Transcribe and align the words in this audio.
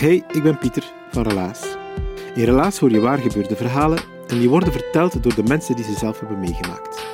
Hey, 0.00 0.24
ik 0.32 0.42
ben 0.42 0.58
Pieter 0.58 0.92
van 1.10 1.22
Relaas. 1.22 1.76
In 2.34 2.44
Relaas 2.44 2.78
hoor 2.78 2.90
je 2.90 3.00
waar 3.00 3.18
gebeurde 3.18 3.56
verhalen 3.56 3.98
en 4.26 4.38
die 4.38 4.48
worden 4.48 4.72
verteld 4.72 5.22
door 5.22 5.34
de 5.34 5.42
mensen 5.42 5.76
die 5.76 5.84
ze 5.84 5.94
zelf 5.98 6.20
hebben 6.20 6.38
meegemaakt. 6.38 7.06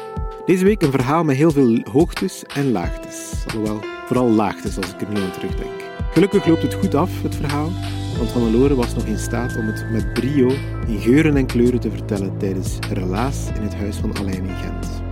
Deze 0.47 0.65
week 0.65 0.83
een 0.83 0.91
verhaal 0.91 1.25
met 1.25 1.37
heel 1.37 1.51
veel 1.51 1.81
hoogtes 1.93 2.45
en 2.45 2.73
laagtes. 2.73 3.45
Alhoewel, 3.47 3.81
vooral 4.06 4.29
laagtes 4.29 4.77
als 4.77 4.93
ik 4.93 5.01
er 5.01 5.09
nu 5.09 5.21
aan 5.21 5.31
terugdenk. 5.31 5.83
Gelukkig 6.12 6.47
loopt 6.47 6.62
het 6.62 6.75
goed 6.75 6.95
af, 6.95 7.23
het 7.23 7.34
verhaal, 7.34 7.71
want 8.19 8.33
Hannelore 8.33 8.75
was 8.75 8.95
nog 8.95 9.05
in 9.05 9.19
staat 9.19 9.56
om 9.56 9.67
het 9.67 9.91
met 9.91 10.12
brio 10.12 10.49
in 10.87 10.99
geuren 11.01 11.37
en 11.37 11.47
kleuren 11.47 11.81
te 11.81 11.91
vertellen 11.91 12.39
tijdens 12.39 12.78
Relaas 12.93 13.47
in 13.55 13.62
het 13.62 13.75
huis 13.75 13.97
van 13.97 14.17
Alain 14.17 14.45
in 14.45 14.56
Gent. 14.56 15.12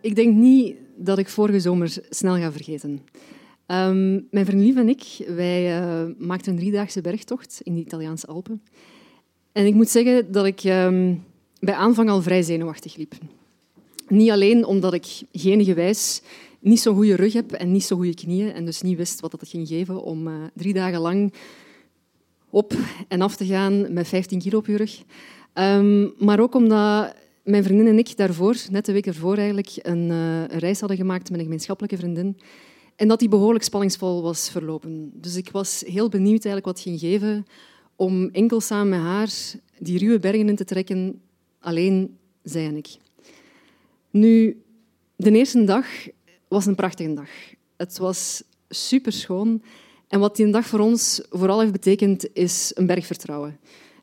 Ik 0.00 0.14
denk 0.14 0.34
niet 0.34 0.76
dat 0.96 1.18
ik 1.18 1.28
vorige 1.28 1.60
zomer 1.60 1.96
snel 2.08 2.36
ga 2.36 2.52
vergeten. 2.52 3.00
Ehm, 3.66 4.20
mijn 4.30 4.46
vriend 4.46 4.76
en 4.76 4.88
ik 4.88 5.02
wij, 5.26 5.80
eh, 5.80 6.06
maakten 6.18 6.52
een 6.52 6.58
driedaagse 6.58 7.00
bergtocht 7.00 7.60
in 7.62 7.74
de 7.74 7.80
Italiaanse 7.80 8.26
Alpen. 8.26 8.62
En 9.52 9.66
ik 9.66 9.74
moet 9.74 9.88
zeggen 9.88 10.32
dat 10.32 10.46
ik 10.46 10.60
ehm, 10.64 11.14
bij 11.60 11.74
aanvang 11.74 12.10
al 12.10 12.22
vrij 12.22 12.42
zenuwachtig 12.42 12.96
liep. 12.96 13.14
Niet 14.08 14.30
alleen 14.30 14.64
omdat 14.64 14.92
ik 14.92 15.06
genegewijs 15.32 16.22
niet 16.60 16.80
zo'n 16.80 16.94
goede 16.94 17.14
rug 17.14 17.32
heb 17.32 17.52
en 17.52 17.72
niet 17.72 17.84
zo'n 17.84 17.98
goede 17.98 18.14
knieën 18.14 18.52
en 18.52 18.64
dus 18.64 18.82
niet 18.82 18.96
wist 18.96 19.20
wat 19.20 19.30
dat 19.30 19.48
ging 19.48 19.68
geven 19.68 20.02
om 20.02 20.26
eh, 20.26 20.34
drie 20.54 20.72
dagen 20.72 21.00
lang 21.00 21.32
op 22.50 22.74
en 23.08 23.20
af 23.20 23.36
te 23.36 23.46
gaan 23.46 23.92
met 23.92 24.08
15 24.08 24.38
kilo 24.38 24.58
op 24.58 24.66
je 24.66 24.76
rug. 24.76 25.02
Ehm, 25.52 26.08
maar 26.18 26.40
ook 26.40 26.54
omdat 26.54 27.14
mijn 27.42 27.64
vriendin 27.64 27.86
en 27.86 27.98
ik 27.98 28.16
daarvoor, 28.16 28.56
net 28.70 28.86
de 28.86 28.92
week 28.92 29.06
ervoor 29.06 29.36
eigenlijk, 29.36 29.70
een, 29.82 30.10
eh, 30.10 30.40
een 30.40 30.58
reis 30.58 30.80
hadden 30.80 30.98
gemaakt 30.98 31.30
met 31.30 31.38
een 31.38 31.44
gemeenschappelijke 31.44 31.96
vriendin. 31.96 32.36
En 32.96 33.08
dat 33.08 33.18
die 33.18 33.28
behoorlijk 33.28 33.64
spanningsvol 33.64 34.22
was 34.22 34.50
verlopen. 34.50 35.10
Dus 35.14 35.36
ik 35.36 35.50
was 35.50 35.82
heel 35.86 36.08
benieuwd 36.08 36.44
eigenlijk 36.44 36.66
wat 36.66 36.80
ging 36.80 37.00
geven 37.00 37.46
om 37.96 38.28
enkel 38.32 38.60
samen 38.60 38.88
met 38.88 39.00
haar 39.00 39.30
die 39.78 39.98
ruwe 39.98 40.18
bergen 40.18 40.48
in 40.48 40.56
te 40.56 40.64
trekken, 40.64 41.20
alleen 41.58 42.18
zij 42.42 42.66
en 42.66 42.76
ik. 42.76 42.88
Nu, 44.10 44.62
de 45.16 45.30
eerste 45.30 45.64
dag 45.64 45.86
was 46.48 46.66
een 46.66 46.74
prachtige 46.74 47.14
dag. 47.14 47.28
Het 47.76 47.98
was 47.98 48.42
super 48.68 49.12
schoon. 49.12 49.62
En 50.08 50.20
wat 50.20 50.36
die 50.36 50.50
dag 50.50 50.66
voor 50.66 50.80
ons 50.80 51.22
vooral 51.30 51.60
heeft 51.60 51.72
betekend, 51.72 52.28
is 52.32 52.72
een 52.74 52.86
berg 52.86 53.06
vertrouwen. 53.06 53.58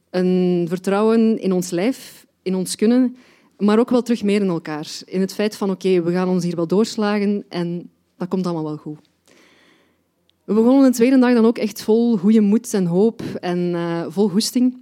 Een 0.09 0.65
vertrouwen 0.69 1.39
in 1.39 1.51
ons 1.51 1.69
lijf, 1.69 2.26
in 2.47 2.55
ons 2.55 2.75
kunnen, 2.75 3.15
maar 3.57 3.79
ook 3.79 3.89
wel 3.89 4.01
terug 4.01 4.23
meer 4.23 4.41
in 4.41 4.47
elkaar. 4.47 4.87
In 5.05 5.21
het 5.21 5.33
feit 5.33 5.55
van, 5.55 5.69
oké, 5.69 6.01
we 6.01 6.11
gaan 6.11 6.29
ons 6.29 6.43
hier 6.43 6.55
wel 6.55 6.67
doorslagen 6.67 7.45
en 7.49 7.89
dat 8.17 8.27
komt 8.27 8.45
allemaal 8.45 8.63
wel 8.63 8.77
goed. 8.77 8.99
We 10.43 10.53
begonnen 10.53 10.91
de 10.91 10.97
tweede 10.97 11.19
dag 11.19 11.33
dan 11.33 11.45
ook 11.45 11.57
echt 11.57 11.81
vol 11.81 12.17
goede 12.17 12.41
moed 12.41 12.73
en 12.73 12.85
hoop 12.85 13.21
en 13.39 13.75
eh, 13.75 14.05
vol 14.09 14.29
goesting. 14.29 14.77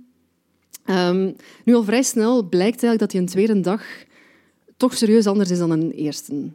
Ehm, 0.86 1.32
nu 1.64 1.74
al 1.74 1.84
vrij 1.84 2.04
snel 2.04 2.44
blijkt 2.44 2.84
eigenlijk 2.84 3.00
dat 3.00 3.12
die 3.12 3.20
een 3.20 3.26
tweede 3.26 3.60
dag 3.60 3.84
toch 4.78 4.94
serieus 4.94 5.28
anders 5.28 5.52
is 5.52 5.58
dan 5.58 5.72
een 5.72 5.92
eerste. 5.92 6.52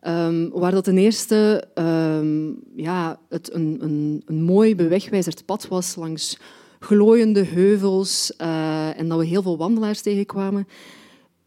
Ehm, 0.00 0.48
waar 0.48 0.70
dat 0.70 0.86
een 0.86 0.98
eerste 0.98 1.64
ehm, 1.74 2.50
ja, 2.74 3.20
het 3.28 3.54
een, 3.54 3.78
een, 3.80 4.22
een 4.26 4.42
mooi 4.42 4.76
bewegwijzerd 4.76 5.44
pad 5.44 5.68
was 5.68 5.94
langs 5.94 6.38
glooiende 6.82 7.44
heuvels 7.44 8.36
eh, 8.36 8.98
en 8.98 9.08
dat 9.08 9.18
we 9.18 9.24
heel 9.24 9.42
veel 9.42 9.56
wandelaars 9.56 10.00
tegenkwamen, 10.00 10.68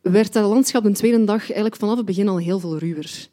werd 0.01 0.34
dat 0.34 0.50
landschap 0.50 0.84
de 0.84 0.91
tweede 0.91 1.23
dag 1.23 1.41
eigenlijk 1.41 1.75
vanaf 1.75 1.97
het 1.97 2.06
begin 2.06 2.28
al 2.28 2.38
heel 2.38 2.59
veel 2.59 2.78
ruwer. 2.78 3.28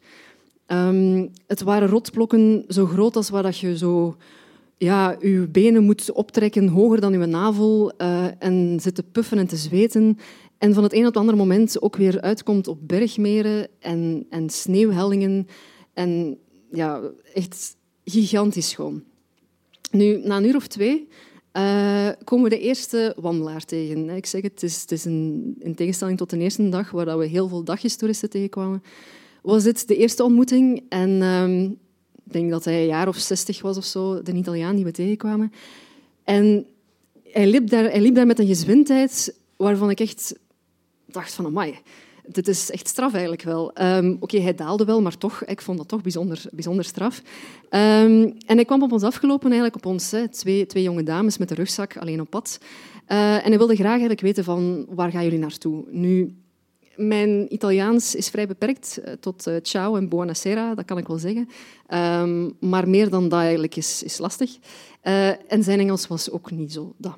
Ehm, 0.65 1.27
het 1.47 1.61
waren 1.61 1.87
rotblokken 1.87 2.65
zo 2.67 2.85
groot 2.85 3.15
als 3.15 3.29
waar 3.29 3.43
dat 3.43 3.57
je 3.57 3.77
zo 3.77 4.15
ja, 4.77 5.17
je 5.19 5.47
benen 5.51 5.83
moet 5.83 6.11
optrekken 6.11 6.67
hoger 6.67 7.01
dan 7.01 7.19
je 7.19 7.25
navel 7.25 7.93
eh, 7.97 8.25
en 8.39 8.79
zit 8.81 8.95
te 8.95 9.03
puffen 9.03 9.37
en 9.37 9.47
te 9.47 9.55
zweten. 9.55 10.17
En 10.57 10.73
van 10.73 10.83
het 10.83 10.93
een 10.93 10.99
op 10.99 11.05
het 11.05 11.17
andere 11.17 11.37
moment 11.37 11.81
ook 11.81 11.95
weer 11.95 12.21
uitkomt 12.21 12.67
op 12.67 12.77
bergmeren 12.81 13.67
en, 13.79 14.25
en 14.29 14.49
sneeuwhellingen. 14.49 15.47
En 15.93 16.37
ja, 16.71 17.01
echt 17.33 17.75
gigantisch 18.05 18.69
schoon. 18.69 19.03
Nu, 19.91 20.21
na 20.23 20.37
een 20.37 20.45
uur 20.45 20.55
of 20.55 20.67
twee 20.67 21.07
eh, 21.53 22.09
komen 22.23 22.49
we 22.49 22.55
de 22.55 22.61
eerste 22.61 23.15
wandelaar 23.19 23.65
tegen. 23.65 24.09
Ik 24.09 24.25
zeg 24.25 24.41
het, 24.41 24.51
het 24.51 24.63
is, 24.63 24.85
is 24.85 25.05
een, 25.05 25.55
in 25.59 25.75
tegenstelling 25.75 26.17
tot 26.17 26.29
de 26.29 26.37
eerste 26.37 26.69
dag, 26.69 26.91
waar 26.91 27.17
we 27.17 27.25
heel 27.25 27.47
veel 27.47 27.63
dagjestoeristen 27.63 28.29
tegenkwamen, 28.29 28.83
was 29.41 29.63
dit 29.63 29.87
de 29.87 29.97
eerste 29.97 30.23
ontmoeting. 30.23 30.83
En 30.89 31.21
ehm, 31.21 31.63
ik 32.25 32.33
denk 32.33 32.49
dat 32.49 32.65
hij 32.65 32.81
een 32.81 32.87
jaar 32.87 33.07
of 33.07 33.17
zestig 33.17 33.61
was 33.61 33.77
of 33.77 33.85
zo, 33.85 34.21
de 34.21 34.33
Italiaan 34.33 34.75
die 34.75 34.85
we 34.85 34.91
tegenkwamen. 34.91 35.53
En 36.23 36.65
hij 37.23 37.47
liep 37.47 37.69
daar, 37.69 37.83
hij 37.83 38.01
liep 38.01 38.15
daar 38.15 38.27
met 38.27 38.39
een 38.39 38.47
gezwindheid 38.47 39.35
waarvan 39.55 39.89
ik 39.89 39.99
echt 39.99 40.39
dacht 41.05 41.33
van, 41.33 41.45
amai, 41.45 41.79
dit 42.27 42.47
is 42.47 42.71
echt 42.71 42.87
straf 42.87 43.11
eigenlijk 43.11 43.43
wel. 43.43 43.73
Ehm, 43.73 44.15
Oké, 44.19 44.39
hij 44.39 44.55
daalde 44.55 44.85
wel, 44.85 45.01
maar 45.01 45.17
toch, 45.17 45.43
ik 45.45 45.61
vond 45.61 45.77
dat 45.77 45.87
toch 45.87 46.01
bijzonder, 46.01 46.41
bijzonder 46.51 46.85
straf. 46.85 47.21
Ehm, 47.69 48.31
en 48.45 48.55
hij 48.55 48.65
kwam 48.65 48.83
op 48.83 48.91
ons 48.91 49.03
afgelopen, 49.03 49.51
eigenlijk 49.51 49.75
op 49.75 49.85
ons, 49.85 50.11
hè, 50.11 50.27
twee, 50.27 50.65
twee 50.65 50.83
jonge 50.83 51.03
dames 51.03 51.37
met 51.37 51.49
een 51.49 51.55
rugzak, 51.55 51.97
alleen 51.97 52.21
op 52.21 52.29
pad. 52.29 52.59
Eh, 53.05 53.35
en 53.35 53.49
hij 53.49 53.57
wilde 53.57 53.75
graag 53.75 53.89
eigenlijk 53.89 54.21
weten 54.21 54.43
van, 54.43 54.85
waar 54.89 55.11
gaan 55.11 55.23
jullie 55.23 55.39
naartoe? 55.39 55.83
Nu, 55.89 56.35
mijn 56.95 57.53
Italiaans 57.53 58.15
is 58.15 58.29
vrij 58.29 58.47
beperkt 58.47 58.97
eh, 58.97 59.13
tot 59.13 59.47
eh, 59.47 59.55
ciao 59.61 59.95
en 59.95 60.09
buonasera, 60.09 60.75
dat 60.75 60.85
kan 60.85 60.97
ik 60.97 61.07
wel 61.07 61.17
zeggen. 61.17 61.49
Ehm, 61.87 62.49
maar 62.59 62.89
meer 62.89 63.09
dan 63.09 63.29
dat 63.29 63.39
eigenlijk 63.39 63.75
is, 63.75 64.03
is 64.03 64.17
lastig. 64.17 64.57
En 65.47 65.63
zijn 65.63 65.79
Engels 65.79 66.07
was 66.07 66.31
ook 66.31 66.51
niet 66.51 66.73
zo 66.73 66.93
dat. 66.97 67.17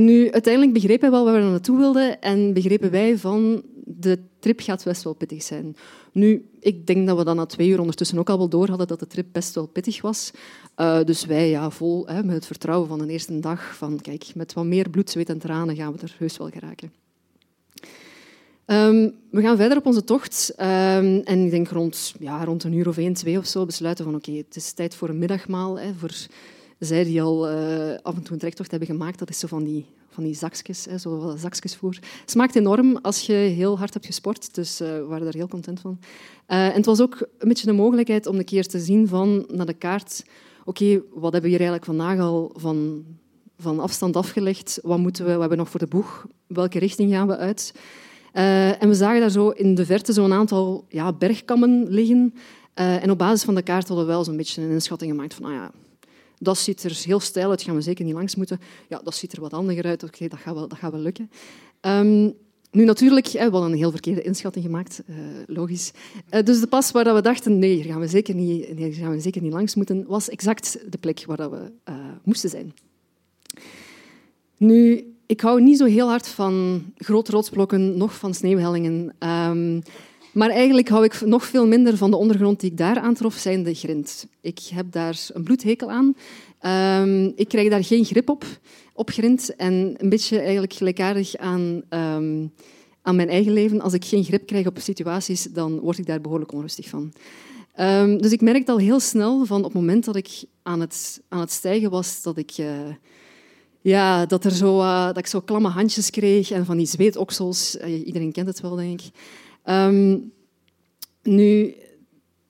Nu, 0.00 0.30
uiteindelijk 0.30 0.72
begreep 0.72 1.00
hij 1.00 1.10
wel 1.10 1.24
waar 1.24 1.42
we 1.42 1.50
naartoe 1.50 1.78
wilden 1.78 2.20
en 2.20 2.52
begrepen 2.52 2.90
wij 2.90 3.18
van 3.18 3.62
de 3.84 4.18
trip 4.38 4.60
gaat 4.60 4.84
best 4.84 5.02
wel 5.02 5.14
pittig 5.14 5.42
zijn. 5.42 5.76
Nu, 6.12 6.48
ik 6.60 6.86
denk 6.86 7.06
dat 7.06 7.16
we 7.16 7.24
dan 7.24 7.36
na 7.36 7.46
twee 7.46 7.68
uur 7.68 7.80
ondertussen 7.80 8.18
ook 8.18 8.30
al 8.30 8.38
wel 8.38 8.48
door 8.48 8.68
hadden 8.68 8.86
dat 8.86 9.00
de 9.00 9.06
trip 9.06 9.26
best 9.32 9.54
wel 9.54 9.66
pittig 9.66 10.00
was. 10.00 10.30
Eh, 10.74 11.04
dus 11.04 11.24
wij 11.24 11.48
ja, 11.48 11.70
vol 11.70 12.06
hè, 12.06 12.24
met 12.24 12.34
het 12.34 12.46
vertrouwen 12.46 12.88
van 12.88 12.98
de 12.98 13.06
eerste 13.06 13.40
dag 13.40 13.76
van 13.76 14.00
kijk, 14.00 14.34
met 14.34 14.52
wat 14.52 14.64
meer 14.64 14.90
bloed, 14.90 15.10
zweet 15.10 15.28
en 15.28 15.38
tranen 15.38 15.76
gaan 15.76 15.92
we 15.92 15.98
er 16.02 16.16
heus 16.18 16.36
wel 16.36 16.50
geraken. 16.50 16.92
Ehm, 18.64 19.08
we 19.30 19.40
gaan 19.40 19.56
verder 19.56 19.78
op 19.78 19.86
onze 19.86 20.04
tocht 20.04 20.52
ehm, 20.56 21.20
en 21.24 21.44
ik 21.44 21.50
denk 21.50 21.68
rond, 21.68 22.14
ja, 22.18 22.44
rond 22.44 22.64
een 22.64 22.72
uur 22.72 22.88
of 22.88 22.98
één, 22.98 23.12
twee 23.12 23.38
of 23.38 23.46
zo 23.46 23.64
besluiten 23.64 24.04
van 24.04 24.14
oké, 24.14 24.32
het 24.32 24.56
is 24.56 24.72
tijd 24.72 24.94
voor 24.94 25.08
een 25.08 25.18
middagmaal. 25.18 25.78
Hè, 25.78 25.94
voor 25.94 26.12
zij 26.78 27.04
die 27.04 27.22
al 27.22 27.48
eh, 27.48 27.98
af 28.02 28.16
en 28.16 28.22
toe 28.22 28.32
een 28.32 28.38
trektocht 28.38 28.70
hebben 28.70 28.88
gemaakt, 28.88 29.18
dat 29.18 29.30
is 29.30 29.38
zo 29.38 29.46
van 29.46 29.64
die 29.64 29.86
van 30.16 30.24
die 30.24 30.34
zakjes, 30.34 30.84
hè, 30.84 30.98
zo 30.98 31.34
zakjesvoer. 31.38 31.98
Smaakt 32.24 32.56
enorm 32.56 32.96
als 32.96 33.26
je 33.26 33.32
heel 33.32 33.78
hard 33.78 33.92
hebt 33.92 34.06
gesport, 34.06 34.54
dus 34.54 34.80
uh, 34.80 34.88
we 34.88 35.04
waren 35.04 35.24
daar 35.24 35.34
heel 35.34 35.48
content 35.48 35.80
van. 35.80 35.98
Uh, 36.48 36.66
en 36.66 36.72
het 36.74 36.86
was 36.86 37.00
ook 37.00 37.28
een 37.38 37.48
beetje 37.48 37.66
de 37.66 37.72
mogelijkheid 37.72 38.26
om 38.26 38.36
een 38.36 38.44
keer 38.44 38.66
te 38.66 38.78
zien 38.78 39.08
van, 39.08 39.46
naar 39.48 39.66
de 39.66 39.74
kaart, 39.74 40.24
oké, 40.64 41.02
wat 41.12 41.32
hebben 41.32 41.50
we 41.50 41.56
hier 41.56 41.66
eigenlijk 41.66 41.84
vandaag 41.84 42.18
al 42.18 42.52
van, 42.54 43.04
van 43.58 43.80
afstand 43.80 44.16
afgelegd? 44.16 44.78
Wat 44.82 44.98
moeten 44.98 45.24
we, 45.24 45.32
we 45.32 45.40
hebben 45.40 45.58
nog 45.58 45.70
voor 45.70 45.80
de 45.80 45.86
boeg? 45.86 46.26
Welke 46.46 46.78
richting 46.78 47.12
gaan 47.12 47.26
we 47.26 47.36
uit? 47.36 47.74
En 48.78 48.88
we 48.88 48.94
zagen 48.94 49.20
daar 49.20 49.30
zo 49.30 49.48
in 49.48 49.74
de 49.74 49.86
verte 49.86 50.12
zo'n 50.12 50.32
aantal 50.32 50.84
ja, 50.88 51.12
bergkammen 51.12 51.86
liggen. 51.88 52.34
en 52.74 53.10
op 53.10 53.18
basis 53.18 53.44
van 53.44 53.54
de 53.54 53.62
kaart 53.62 53.88
hadden 53.88 54.06
we 54.06 54.12
wel 54.12 54.24
zo'n 54.24 54.36
beetje 54.36 54.62
een 54.62 54.70
inschatting 54.70 55.10
gemaakt 55.10 55.34
van, 55.34 55.44
ah 55.44 55.52
ja, 55.52 55.70
dat 56.38 56.58
ziet 56.58 56.82
er 56.82 57.02
heel 57.04 57.20
stijl 57.20 57.50
uit, 57.50 57.62
gaan 57.62 57.74
we 57.74 57.80
zeker 57.80 58.04
niet 58.04 58.14
langs 58.14 58.34
moeten. 58.34 58.60
Ja, 58.88 59.00
dat 59.04 59.14
ziet 59.14 59.32
er 59.32 59.40
wat 59.40 59.52
handiger 59.52 59.84
uit, 59.84 60.02
oké, 60.02 60.28
dat, 60.28 60.38
gaat 60.38 60.54
wel, 60.54 60.68
dat 60.68 60.78
gaat 60.78 60.92
wel 60.92 61.00
lukken. 61.00 61.30
Um, 61.80 62.34
nu 62.70 62.84
natuurlijk, 62.84 63.26
we 63.26 63.38
hadden 63.38 63.62
een 63.62 63.76
heel 63.76 63.90
verkeerde 63.90 64.22
inschatting 64.22 64.64
gemaakt, 64.64 65.02
uh, 65.06 65.16
logisch. 65.46 65.92
Uh, 66.30 66.42
dus 66.42 66.60
de 66.60 66.66
pas 66.66 66.90
waar 66.90 67.14
we 67.14 67.20
dachten, 67.20 67.58
nee, 67.58 67.74
hier 67.74 67.84
gaan 67.84 68.00
we 68.00 68.06
zeker 68.06 68.34
niet, 68.34 68.78
nee, 68.78 68.92
gaan 68.92 69.10
we 69.10 69.20
zeker 69.20 69.42
niet 69.42 69.52
langs 69.52 69.74
moeten, 69.74 70.04
was 70.06 70.28
exact 70.28 70.78
de 70.90 70.98
plek 70.98 71.24
waar 71.26 71.50
we 71.50 71.72
uh, 71.88 71.94
moesten 72.24 72.50
zijn. 72.50 72.74
Nu, 74.56 75.14
ik 75.26 75.40
hou 75.40 75.62
niet 75.62 75.78
zo 75.78 75.84
heel 75.84 76.08
hard 76.08 76.28
van 76.28 76.84
grote 76.96 77.30
rotsblokken, 77.30 77.96
nog 77.96 78.14
van 78.16 78.34
sneeuwhellingen. 78.34 79.14
Um, 79.28 79.82
maar 80.36 80.50
eigenlijk 80.50 80.88
hou 80.88 81.04
ik 81.04 81.20
nog 81.20 81.44
veel 81.44 81.66
minder 81.66 81.96
van 81.96 82.10
de 82.10 82.16
ondergrond 82.16 82.60
die 82.60 82.70
ik 82.70 82.76
daar 82.76 82.98
aantrof, 82.98 83.34
zijn 83.34 83.62
de 83.62 83.74
grind. 83.74 84.26
Ik 84.40 84.58
heb 84.74 84.92
daar 84.92 85.26
een 85.32 85.42
bloedhekel 85.42 85.90
aan. 85.90 86.14
Um, 87.02 87.32
ik 87.36 87.48
krijg 87.48 87.70
daar 87.70 87.84
geen 87.84 88.04
grip 88.04 88.28
op, 88.28 88.44
op 88.92 89.10
grind. 89.10 89.56
En 89.56 89.94
een 89.96 90.08
beetje 90.08 90.38
eigenlijk 90.38 90.72
gelijkaardig 90.72 91.36
aan, 91.36 91.82
um, 91.90 92.52
aan 93.02 93.16
mijn 93.16 93.28
eigen 93.28 93.52
leven. 93.52 93.80
Als 93.80 93.92
ik 93.92 94.04
geen 94.04 94.24
grip 94.24 94.46
krijg 94.46 94.66
op 94.66 94.78
situaties, 94.78 95.42
dan 95.42 95.80
word 95.80 95.98
ik 95.98 96.06
daar 96.06 96.20
behoorlijk 96.20 96.52
onrustig 96.52 96.88
van. 96.88 97.12
Um, 97.80 98.22
dus 98.22 98.32
ik 98.32 98.40
merkte 98.40 98.72
al 98.72 98.78
heel 98.78 99.00
snel 99.00 99.44
van 99.44 99.58
op 99.58 99.64
het 99.64 99.74
moment 99.74 100.04
dat 100.04 100.16
ik 100.16 100.44
aan 100.62 100.80
het, 100.80 101.20
aan 101.28 101.40
het 101.40 101.50
stijgen 101.50 101.90
was, 101.90 102.22
dat 102.22 102.36
ik... 102.36 102.58
Uh, 102.58 102.66
ja, 103.80 104.26
dat, 104.26 104.44
er 104.44 104.50
zo, 104.50 104.80
uh, 104.80 105.06
dat 105.06 105.18
ik 105.18 105.26
zo 105.26 105.40
klamme 105.40 105.68
handjes 105.68 106.10
kreeg 106.10 106.50
en 106.50 106.64
van 106.64 106.76
die 106.76 106.86
zweetoksels. 106.86 107.76
Uh, 107.76 108.06
iedereen 108.06 108.32
kent 108.32 108.46
het 108.46 108.60
wel, 108.60 108.74
denk 108.74 109.00
ik. 109.00 109.10
Um, 109.68 110.32
nu, 111.22 111.74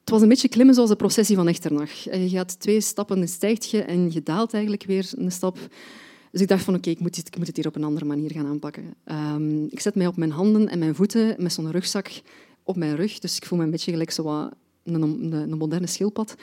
het 0.01 0.11
was 0.11 0.23
een 0.23 0.29
beetje 0.29 0.49
klimmen 0.49 0.75
zoals 0.75 0.91
de 0.91 0.97
processie 0.97 1.37
van 1.37 1.49
Echternach. 1.49 2.05
Je 2.05 2.29
gaat 2.29 2.61
twee 2.61 2.81
stappen, 2.81 3.19
dan 3.19 3.29
stijgt 3.29 3.71
je 3.71 3.83
en 3.83 4.13
je 4.13 4.23
daalt 4.23 4.53
eigenlijk 4.53 4.85
weer 4.85 5.11
een 5.17 5.33
stap. 5.33 5.59
Dus 6.31 6.41
ik 6.41 6.49
dacht 6.49 6.65
van 6.65 6.75
oké, 6.75 6.83
okay, 6.89 6.93
ik, 6.93 7.01
moet 7.01 7.27
ik 7.27 7.39
moet 7.39 7.47
het 7.47 7.57
hier 7.57 7.67
op 7.67 7.77
een 7.77 7.85
andere 7.85 8.05
manier 8.05 8.33
gaan 8.33 8.47
aanpakken. 8.47 8.95
Um, 9.05 9.67
ik 9.71 9.81
zet 9.81 9.95
mij 9.95 10.07
op 10.07 10.17
mijn 10.17 10.31
handen 10.31 10.69
en 10.69 10.79
mijn 10.79 10.95
voeten 10.95 11.35
met 11.39 11.53
zo'n 11.53 11.71
rugzak 11.71 12.11
op 12.63 12.77
mijn 12.77 12.97
rug. 12.97 13.19
Dus 13.19 13.37
ik 13.37 13.47
voel 13.47 13.59
me 13.59 13.65
een 13.65 13.71
beetje 13.71 13.91
gelijk 13.91 14.11
zo 14.11 14.51
een, 14.83 15.57
moderne 15.59 15.87
schildpad. 15.87 16.35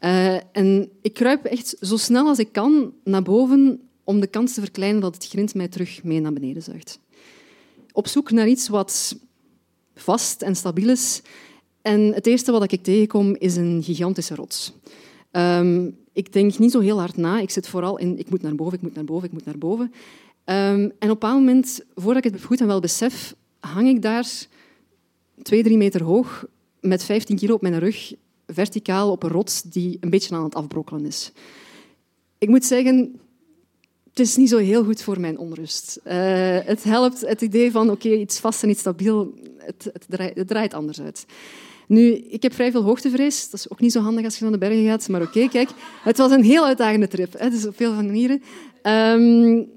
Uh, 0.00 0.56
en 0.56 0.90
ik 1.02 1.14
kruip 1.14 1.44
echt 1.44 1.76
zo 1.80 1.96
snel 1.96 2.26
als 2.26 2.38
ik 2.38 2.52
kan 2.52 2.92
naar 3.04 3.22
boven 3.22 3.80
om 4.04 4.20
de 4.20 4.26
kans 4.26 4.54
te 4.54 4.60
verkleinen 4.60 5.00
dat 5.00 5.14
het 5.14 5.26
grind 5.26 5.54
mij 5.54 5.68
terug 5.68 6.02
mee 6.02 6.20
naar 6.20 6.32
beneden 6.32 6.62
zuigt. 6.62 6.98
Op 7.92 8.08
zoek 8.08 8.30
naar 8.30 8.48
iets 8.48 8.68
wat 8.68 9.16
vast 9.94 10.42
en 10.42 10.56
stabiel 10.56 10.88
is. 10.88 11.22
En 11.82 12.14
het 12.14 12.26
eerste 12.26 12.52
wat 12.52 12.72
ik 12.72 12.82
tegenkom 12.82 13.36
is 13.38 13.56
een 13.56 13.82
gigantische 13.82 14.34
rots. 14.34 14.72
Um, 15.32 15.96
ik 16.12 16.32
denk 16.32 16.58
niet 16.58 16.70
zo 16.70 16.80
heel 16.80 16.98
hard 16.98 17.16
na. 17.16 17.40
Ik 17.40 17.50
zit 17.50 17.68
vooral 17.68 17.98
in 17.98 18.18
ik 18.18 18.30
moet 18.30 18.42
naar 18.42 18.54
boven, 18.54 18.74
ik 18.74 18.82
moet 18.82 18.94
naar 18.94 19.04
boven, 19.04 19.26
ik 19.26 19.32
moet 19.32 19.44
naar 19.44 19.58
boven. 19.58 19.84
Um, 19.84 19.94
en 20.44 20.84
op 20.86 21.00
een 21.00 21.08
bepaald 21.08 21.38
moment, 21.38 21.80
voordat 21.94 22.24
ik 22.24 22.32
het 22.32 22.44
goed 22.44 22.60
en 22.60 22.66
wel 22.66 22.80
besef, 22.80 23.34
hang 23.60 23.88
ik 23.88 24.02
daar 24.02 24.26
twee, 25.42 25.62
drie 25.62 25.76
meter 25.76 26.02
hoog 26.02 26.46
met 26.80 27.04
15 27.04 27.36
kilo 27.36 27.54
op 27.54 27.62
mijn 27.62 27.78
rug, 27.78 28.14
verticaal 28.46 29.10
op 29.10 29.22
een 29.22 29.30
rots 29.30 29.62
die 29.62 29.98
een 30.00 30.10
beetje 30.10 30.34
aan 30.34 30.44
het 30.44 30.54
afbrokkelen 30.54 31.06
is. 31.06 31.32
Ik 32.38 32.48
moet 32.48 32.64
zeggen, 32.64 33.20
het 34.10 34.18
is 34.18 34.36
niet 34.36 34.48
zo 34.48 34.58
heel 34.58 34.84
goed 34.84 35.02
voor 35.02 35.20
mijn 35.20 35.38
onrust. 35.38 36.00
Uh, 36.06 36.12
het 36.64 36.84
helpt 36.84 37.20
het 37.20 37.40
idee 37.40 37.70
van 37.70 37.90
oké, 37.90 38.08
iets 38.08 38.38
vast 38.38 38.62
en 38.62 38.68
iets 38.68 38.80
stabiel, 38.80 39.34
het, 39.58 39.90
het, 39.92 40.06
draait, 40.08 40.36
het, 40.48 40.74
anders 40.74 41.00
uit. 41.00 41.26
Nu, 41.86 42.14
ik 42.14 42.42
heb 42.42 42.54
vrij 42.54 42.70
veel 42.70 42.82
hoogtevrees. 42.82 43.50
Dat 43.50 43.60
is 43.60 43.70
ook 43.70 43.80
niet 43.80 43.92
zo 43.92 44.00
handig 44.00 44.24
als 44.24 44.36
je 44.36 44.42
naar 44.42 44.52
de 44.52 44.58
bergen 44.58 44.84
gaat. 44.84 45.08
Maar 45.08 45.22
oké, 45.22 45.48
kijk, 45.48 45.70
het 46.02 46.16
was 46.16 46.30
een 46.30 46.44
heel 46.44 46.64
uitdagende 46.64 47.08
trip. 47.08 47.32
Hè, 47.38 47.50
dus 47.50 47.66
op 47.66 47.76
veel 47.76 47.92
manieren. 47.92 48.42
Um, 48.82 49.68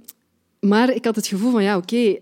maar 0.60 0.94
ik 0.94 1.06
had 1.06 1.16
het 1.16 1.28
gevoel 1.28 1.52
van, 1.52 1.64
ja, 1.64 1.78
oké, 1.78 1.96
uh, 1.96 2.20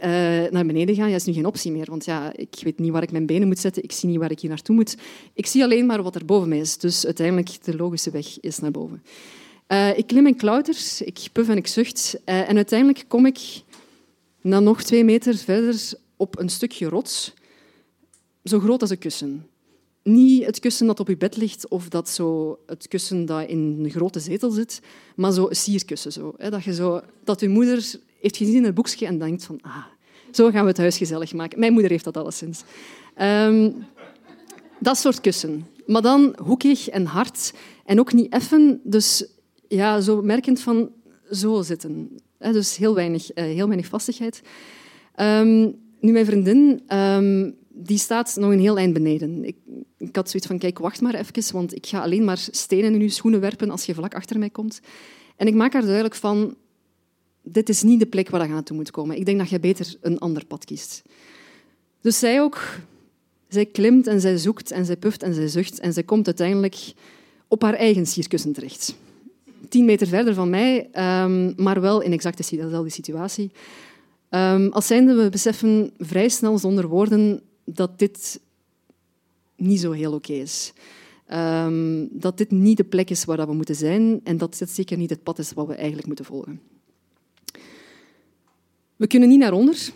naar 0.52 0.66
beneden 0.66 0.96
gaan 0.96 1.10
ja, 1.10 1.16
is 1.16 1.26
nu 1.26 1.34
geen 1.34 1.46
optie 1.46 1.72
meer. 1.72 1.86
Want 1.90 2.06
ja, 2.06 2.32
ik 2.36 2.60
weet 2.64 2.80
niet 2.80 2.92
waar 2.92 3.04
ik 3.04 3.12
mijn 3.12 3.26
benen 3.26 3.48
moet 3.48 3.60
zetten. 3.60 3.84
Ik 3.84 3.92
zie 3.92 4.10
niet 4.10 4.18
waar 4.18 4.32
ik 4.32 4.40
hier 4.40 4.50
naartoe 4.50 4.76
moet. 4.76 4.98
Ik 5.34 5.46
zie 5.46 5.64
alleen 5.64 5.86
maar 5.86 6.04
wat 6.04 6.16
er 6.16 6.26
boven 6.26 6.50
mij 6.50 6.58
is. 6.58 6.78
Dus 6.78 7.06
uiteindelijk, 7.06 7.64
de 7.64 7.76
logische 7.76 8.12
weg 8.12 8.40
is 8.40 8.60
naar 8.60 8.72
boven. 8.72 9.04
Uh, 9.72 9.98
ik 9.98 10.08
klim 10.08 10.26
en 10.26 10.36
klauter, 10.36 10.76
ik 11.06 11.30
puf 11.32 11.50
en 11.50 11.58
ik 11.58 11.68
zucht. 11.68 12.16
Uh, 12.26 12.50
en 12.50 12.56
uiteindelijk 12.56 13.04
kom 13.08 13.26
ik 13.26 13.40
na 14.42 14.60
nog 14.60 14.84
twee 14.84 15.04
meter 15.04 15.36
verder 15.36 15.94
op 16.16 16.40
een 16.40 16.50
stukje 16.50 16.90
rots, 16.90 17.34
zo 18.44 18.60
groot 18.60 18.82
als 18.82 18.90
een 18.90 18.98
kussen. 18.98 19.48
Niet 20.04 20.46
het 20.46 20.60
kussen 20.60 20.88
dat 20.88 21.00
op 21.00 21.08
je 21.08 21.18
bed 21.18 21.38
ligt 21.38 21.68
of 21.68 21.90
dat 21.90 22.10
zo 22.10 22.60
het 22.66 22.88
kussen 22.88 23.26
dat 23.26 23.50
in 23.50 23.80
een 23.84 23.90
grote 23.90 24.20
zetel 24.20 24.52
zit, 24.52 24.82
maar 25.16 25.32
zo 25.32 25.50
een 25.50 25.56
sierkussen. 25.56 26.12
Zo, 26.12 26.34
hè, 26.38 26.50
dat, 26.50 26.64
je 26.64 26.74
zo, 26.74 27.02
dat 27.24 27.40
je 27.40 27.50
moeder 27.50 27.96
heeft 28.20 28.38
gezien 28.38 28.56
in 28.56 28.64
het 28.64 28.76
boekje 28.76 29.06
en 29.06 29.20
denkt 29.20 29.44
van, 29.44 29.60
ah, 29.62 29.86
zo 30.32 30.50
gaan 30.50 30.62
we 30.62 30.70
het 30.70 30.78
huis 30.78 30.98
gezellig 30.98 31.34
maken. 31.34 31.60
Mijn 31.60 31.74
moeder 31.74 31.92
heeft 31.92 32.04
dat 32.04 32.18
alleszins. 32.18 32.64
Um, 33.22 33.86
dat 34.80 34.98
soort 34.98 35.22
kussen. 35.22 35.68
Maar 35.86 36.02
dan 36.02 36.36
hoekig 36.44 36.90
en 36.90 37.06
hard 37.06 37.54
en 37.86 38.00
ook 38.00 38.14
niet 38.14 38.32
effen. 38.32 38.82
Dus 38.84 39.26
ja, 39.76 40.02
zo 40.02 40.22
merkend 40.22 40.60
van 40.60 40.92
zo 41.32 41.62
zitten. 41.62 42.10
Dus 42.38 42.78
heel 42.78 42.96
weinig, 42.96 43.32
eh, 43.32 43.44
heel 43.44 43.68
weinig 43.68 43.88
vastigheid. 43.88 44.42
Um, 45.16 45.76
nu, 46.00 46.12
mijn 46.12 46.26
vriendin, 46.26 46.82
um, 46.98 47.56
die 47.70 47.98
staat 47.98 48.36
nog 48.40 48.52
een 48.52 48.60
heel 48.60 48.78
eind 48.78 48.94
beneden. 48.94 49.46
Ik, 49.46 49.56
ik, 49.98 50.16
had 50.16 50.30
zoiets 50.30 50.48
van, 50.48 50.58
kijk, 50.58 50.80
wacht 50.80 51.02
maar 51.02 51.14
even, 51.14 51.54
want 51.54 51.76
ik 51.76 51.86
ga 51.86 52.02
alleen 52.02 52.24
maar 52.24 52.38
stenen 52.38 52.94
in 52.94 53.02
je 53.02 53.10
schoenen 53.10 53.40
werpen 53.40 53.70
als 53.70 53.86
je 53.86 53.94
vlak 53.94 54.16
achter 54.16 54.40
mij 54.40 54.50
komt. 54.50 54.80
En 55.36 55.48
ik 55.48 55.54
maak 55.54 55.74
haar 55.74 55.82
duidelijk 55.82 56.16
van, 56.16 56.56
dit 57.44 57.70
is 57.70 57.82
niet 57.82 58.00
de 58.00 58.06
plek 58.06 58.30
waar 58.30 58.48
je 58.48 58.54
naartoe 58.54 58.76
moet 58.76 58.92
komen. 58.92 59.18
Ik 59.18 59.26
denk 59.26 59.38
dat 59.38 59.50
je 59.50 59.60
beter 59.60 59.96
een 60.02 60.20
ander 60.20 60.46
pad 60.46 60.66
kiest. 60.66 61.02
Dus 62.02 62.20
zij 62.20 62.42
ook, 62.42 62.62
zij 63.48 63.66
klimt 63.66 64.08
en 64.08 64.22
zij 64.22 64.38
zoekt 64.38 64.72
en 64.72 64.86
zij 64.86 64.98
puft 64.98 65.24
en 65.24 65.34
zij 65.34 65.48
zucht 65.48 65.80
en 65.80 65.94
zij 65.94 66.04
komt 66.04 66.26
uiteindelijk 66.26 66.94
op 67.48 67.62
haar 67.62 67.74
eigen 67.74 68.06
sierkussen 68.06 68.54
terecht 68.54 68.96
tien 69.70 69.86
meter 69.86 70.08
verder 70.08 70.34
van 70.34 70.50
mij, 70.50 70.90
um, 71.24 71.54
maar 71.58 71.82
wel 71.82 72.02
in 72.02 72.12
exact 72.12 72.38
dezelfde 72.38 72.90
situatie. 72.90 73.52
Um, 74.30 74.72
als 74.72 74.88
zijnde, 74.88 75.14
we 75.14 75.30
beseffen 75.30 75.92
vrij 75.98 76.30
snel 76.30 76.58
zonder 76.58 76.88
woorden 76.88 77.42
dat 77.66 78.00
dit 78.00 78.40
niet 79.56 79.80
zo 79.80 79.92
heel 79.92 80.14
oké 80.14 80.34
is. 80.34 80.74
Um, 81.34 82.08
dat 82.12 82.38
dit 82.38 82.52
niet 82.52 82.78
de 82.78 82.84
plek 82.84 83.10
is 83.10 83.26
waar 83.26 83.48
we 83.48 83.54
moeten 83.54 83.76
zijn 83.76 84.22
en 84.24 84.38
dat 84.38 84.58
dit 84.58 84.70
zeker 84.70 84.98
niet 84.98 85.10
het 85.10 85.24
pad 85.24 85.40
is 85.40 85.54
wat 85.54 85.68
we 85.68 85.74
eigenlijk 85.74 86.08
moeten 86.08 86.26
volgen. 86.26 86.60
We 88.96 89.08
kunnen 89.08 89.30
niet 89.30 89.40
naar 89.40 89.54
onder, 89.54 89.92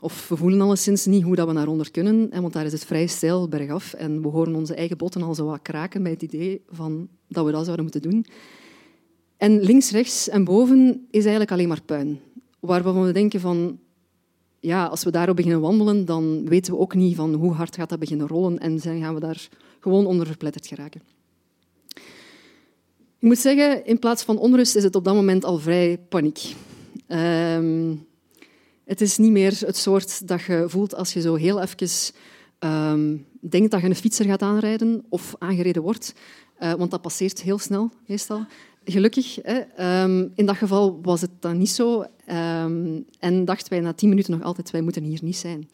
of 0.00 0.28
we 0.28 0.36
voelen 0.36 0.60
alleszins 0.60 1.06
niet 1.06 1.22
hoe 1.22 1.36
dat 1.36 1.46
we 1.46 1.52
naar 1.52 1.68
onder 1.68 1.90
kunnen, 1.90 2.30
want 2.40 2.52
daar 2.52 2.64
is 2.64 2.72
het 2.72 2.84
vrij 2.84 3.06
stijl 3.06 3.48
bergaf 3.48 3.92
en 3.92 4.22
we 4.22 4.28
horen 4.28 4.54
onze 4.54 4.74
eigen 4.74 4.96
botten 4.96 5.22
al 5.22 5.34
zo 5.34 5.46
wat 5.46 5.62
kraken 5.62 6.02
bij 6.02 6.12
het 6.12 6.22
idee 6.22 6.62
van 6.70 7.08
dat 7.28 7.44
we 7.44 7.52
dat 7.52 7.64
zouden 7.64 7.84
moeten 7.84 8.10
doen. 8.10 8.26
En 9.38 9.60
links, 9.60 9.90
rechts 9.90 10.28
en 10.28 10.44
boven 10.44 11.06
is 11.10 11.20
eigenlijk 11.20 11.52
alleen 11.52 11.68
maar 11.68 11.82
puin. 11.82 12.20
Waarvan 12.60 13.02
we 13.02 13.12
denken 13.12 13.40
van, 13.40 13.78
ja, 14.60 14.86
als 14.86 15.04
we 15.04 15.10
daarop 15.10 15.36
beginnen 15.36 15.60
wandelen, 15.60 16.04
dan 16.04 16.48
weten 16.48 16.72
we 16.72 16.78
ook 16.78 16.94
niet 16.94 17.16
van 17.16 17.34
hoe 17.34 17.52
hard 17.52 17.74
gaat 17.76 17.88
dat 17.88 17.98
beginnen 17.98 18.26
rollen 18.26 18.58
en 18.58 18.78
dan 18.78 19.00
gaan 19.00 19.14
we 19.14 19.20
daar 19.20 19.48
gewoon 19.80 20.06
onder 20.06 20.26
verpletterd 20.26 20.66
geraken. 20.66 21.02
Ik 23.18 23.28
moet 23.28 23.38
zeggen, 23.38 23.86
in 23.86 23.98
plaats 23.98 24.22
van 24.22 24.38
onrust 24.38 24.76
is 24.76 24.84
het 24.84 24.94
op 24.94 25.04
dat 25.04 25.14
moment 25.14 25.44
al 25.44 25.58
vrij 25.58 25.98
paniek. 26.08 26.54
Um, 27.08 28.06
het 28.84 29.00
is 29.00 29.18
niet 29.18 29.30
meer 29.30 29.58
het 29.60 29.76
soort 29.76 30.28
dat 30.28 30.42
je 30.42 30.64
voelt 30.66 30.94
als 30.94 31.12
je 31.12 31.20
zo 31.20 31.34
heel 31.34 31.60
even 31.60 31.88
um, 32.58 33.26
denkt 33.40 33.70
dat 33.70 33.80
je 33.80 33.86
een 33.86 33.94
fietser 33.94 34.24
gaat 34.24 34.42
aanrijden 34.42 35.04
of 35.08 35.34
aangereden 35.38 35.82
wordt. 35.82 36.14
Uh, 36.60 36.72
want 36.72 36.90
dat 36.90 37.02
passeert 37.02 37.42
heel 37.42 37.58
snel, 37.58 37.90
meestal 38.06 38.46
gelukkig, 38.90 39.38
hè, 39.42 39.58
um, 40.04 40.32
in 40.34 40.46
dat 40.46 40.56
geval 40.56 40.98
was 41.02 41.20
het 41.20 41.30
dan 41.40 41.58
niet 41.58 41.70
zo. 41.70 42.00
Um, 42.00 43.04
en 43.18 43.44
dachten 43.44 43.72
wij 43.72 43.80
na 43.80 43.92
tien 43.92 44.08
minuten 44.08 44.32
nog 44.32 44.42
altijd, 44.42 44.70
wij 44.70 44.80
moeten 44.80 45.02
hier 45.02 45.18
niet 45.22 45.36
zijn. 45.36 45.68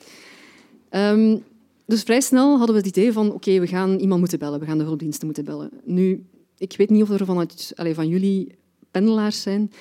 Um, 0.90 1.42
dus 1.86 2.02
vrij 2.02 2.20
snel 2.20 2.56
hadden 2.58 2.76
we 2.76 2.80
het 2.80 2.96
idee 2.96 3.12
van, 3.12 3.32
oké, 3.32 3.60
we 3.60 3.66
gaan 3.66 3.98
iemand 3.98 4.20
moeten 4.20 4.38
bellen, 4.38 4.60
we 4.60 4.66
gaan 4.66 4.78
de 4.78 4.84
hulpdiensten 4.84 5.26
moeten 5.26 5.44
bellen. 5.44 5.70
Nu, 5.84 6.24
ik 6.58 6.74
weet 6.76 6.90
niet 6.90 7.02
of 7.02 7.10
er 7.10 7.24
vanuit, 7.24 7.72
allez, 7.74 7.94
van 7.94 8.08
jullie 8.08 8.54
pendelaars 8.90 9.42
zijn. 9.42 9.72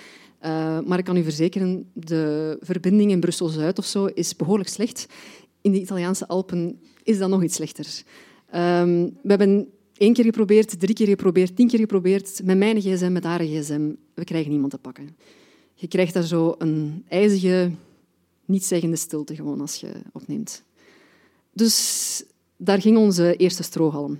Uh, 0.41 0.79
maar 0.79 0.97
ik 0.97 1.05
kan 1.05 1.17
u 1.17 1.23
verzekeren, 1.23 1.89
de 1.93 2.57
verbinding 2.61 3.11
in 3.11 3.19
Brussel-Zuid 3.19 3.77
of 3.77 3.85
zo 3.85 4.05
is 4.05 4.35
behoorlijk 4.35 4.69
slecht. 4.69 5.07
In 5.61 5.71
de 5.71 5.81
Italiaanse 5.81 6.27
Alpen 6.27 6.79
is 7.03 7.17
dat 7.17 7.29
nog 7.29 7.43
iets 7.43 7.55
slechter. 7.55 8.03
We 8.49 9.11
hebben 9.27 9.67
één 10.03 10.13
keer 10.13 10.23
geprobeerd, 10.23 10.79
drie 10.79 10.95
keer 10.95 11.07
geprobeerd, 11.07 11.55
tien 11.55 11.67
keer 11.67 11.79
geprobeerd. 11.79 12.41
Met 12.43 12.57
mijn 12.57 12.81
gsm, 12.81 13.11
met 13.11 13.23
haar 13.23 13.39
gsm. 13.39 13.91
We 14.13 14.23
krijgen 14.23 14.51
niemand 14.51 14.71
te 14.71 14.77
pakken. 14.77 15.17
Je 15.73 15.87
krijgt 15.87 16.13
daar 16.13 16.23
zo 16.23 16.55
een 16.57 17.05
ijzige, 17.07 17.71
nietszeggende 18.45 18.95
stilte 18.95 19.35
gewoon 19.35 19.61
als 19.61 19.75
je 19.75 19.91
opneemt. 20.11 20.63
Dus 21.53 22.23
daar 22.57 22.81
ging 22.81 22.97
onze 22.97 23.35
eerste 23.35 23.63
strohalm. 23.63 24.17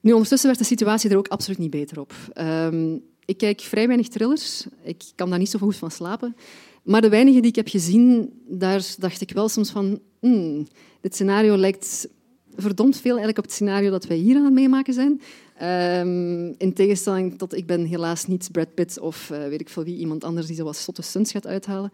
Nu, 0.00 0.12
ondertussen 0.12 0.48
werd 0.48 0.60
de 0.60 0.66
situatie 0.66 1.10
er 1.10 1.16
ook 1.16 1.28
absoluut 1.28 1.58
niet 1.58 1.70
beter 1.70 2.00
op. 2.00 2.12
Um, 2.40 3.02
ik 3.24 3.36
kijk 3.36 3.60
vrij 3.60 3.86
weinig 3.86 4.08
thrillers. 4.08 4.66
Ik 4.82 5.02
kan 5.14 5.30
daar 5.30 5.38
niet 5.38 5.50
zo 5.50 5.58
goed 5.58 5.76
van 5.76 5.90
slapen. 5.90 6.36
Maar 6.82 7.00
de 7.00 7.08
weinige 7.08 7.40
die 7.40 7.50
ik 7.50 7.56
heb 7.56 7.68
gezien, 7.68 8.32
daar 8.48 8.94
dacht 8.98 9.20
ik 9.20 9.30
wel 9.30 9.48
soms 9.48 9.70
van... 9.70 10.00
Hmm, 10.20 10.66
dit 11.00 11.14
scenario 11.14 11.56
lijkt 11.56 12.08
verdomd 12.56 12.96
veel 12.96 13.10
eigenlijk 13.10 13.38
op 13.38 13.44
het 13.44 13.52
scenario 13.52 13.90
dat 13.90 14.06
wij 14.06 14.16
hier 14.16 14.36
aan 14.36 14.44
het 14.44 14.52
meemaken 14.52 14.94
zijn. 14.94 15.20
Um, 15.62 16.54
in 16.58 16.72
tegenstelling 16.74 17.38
tot, 17.38 17.56
ik 17.56 17.66
ben 17.66 17.84
helaas 17.84 18.26
niet 18.26 18.48
Brad 18.52 18.74
Pitt 18.74 18.98
of 18.98 19.30
uh, 19.32 19.38
weet 19.38 19.60
ik 19.60 19.68
veel 19.68 19.84
wie, 19.84 19.96
iemand 19.96 20.24
anders 20.24 20.46
die 20.46 20.56
zo 20.56 20.64
wat 20.64 20.76
zotte 20.76 21.02
stunts 21.02 21.30
gaat 21.30 21.46
uithalen. 21.46 21.92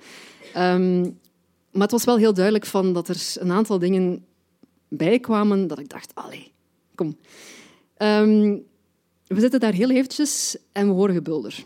Um, 0.57 1.19
maar 1.71 1.83
het 1.83 1.91
was 1.91 2.05
wel 2.05 2.17
heel 2.17 2.35
duidelijk 2.35 2.67
van 2.67 2.93
dat 2.93 3.09
er 3.09 3.35
een 3.35 3.51
aantal 3.51 3.79
dingen 3.79 4.25
bijkwamen 4.89 5.67
dat 5.67 5.79
ik 5.79 5.89
dacht, 5.89 6.15
allee, 6.15 6.53
kom. 6.95 7.17
Um, 7.99 8.63
we 9.27 9.41
zitten 9.41 9.61
daar 9.61 9.73
heel 9.73 9.91
eventjes 9.91 10.57
en 10.73 10.87
we 10.87 10.93
horen 10.93 11.15
gebulder. 11.15 11.65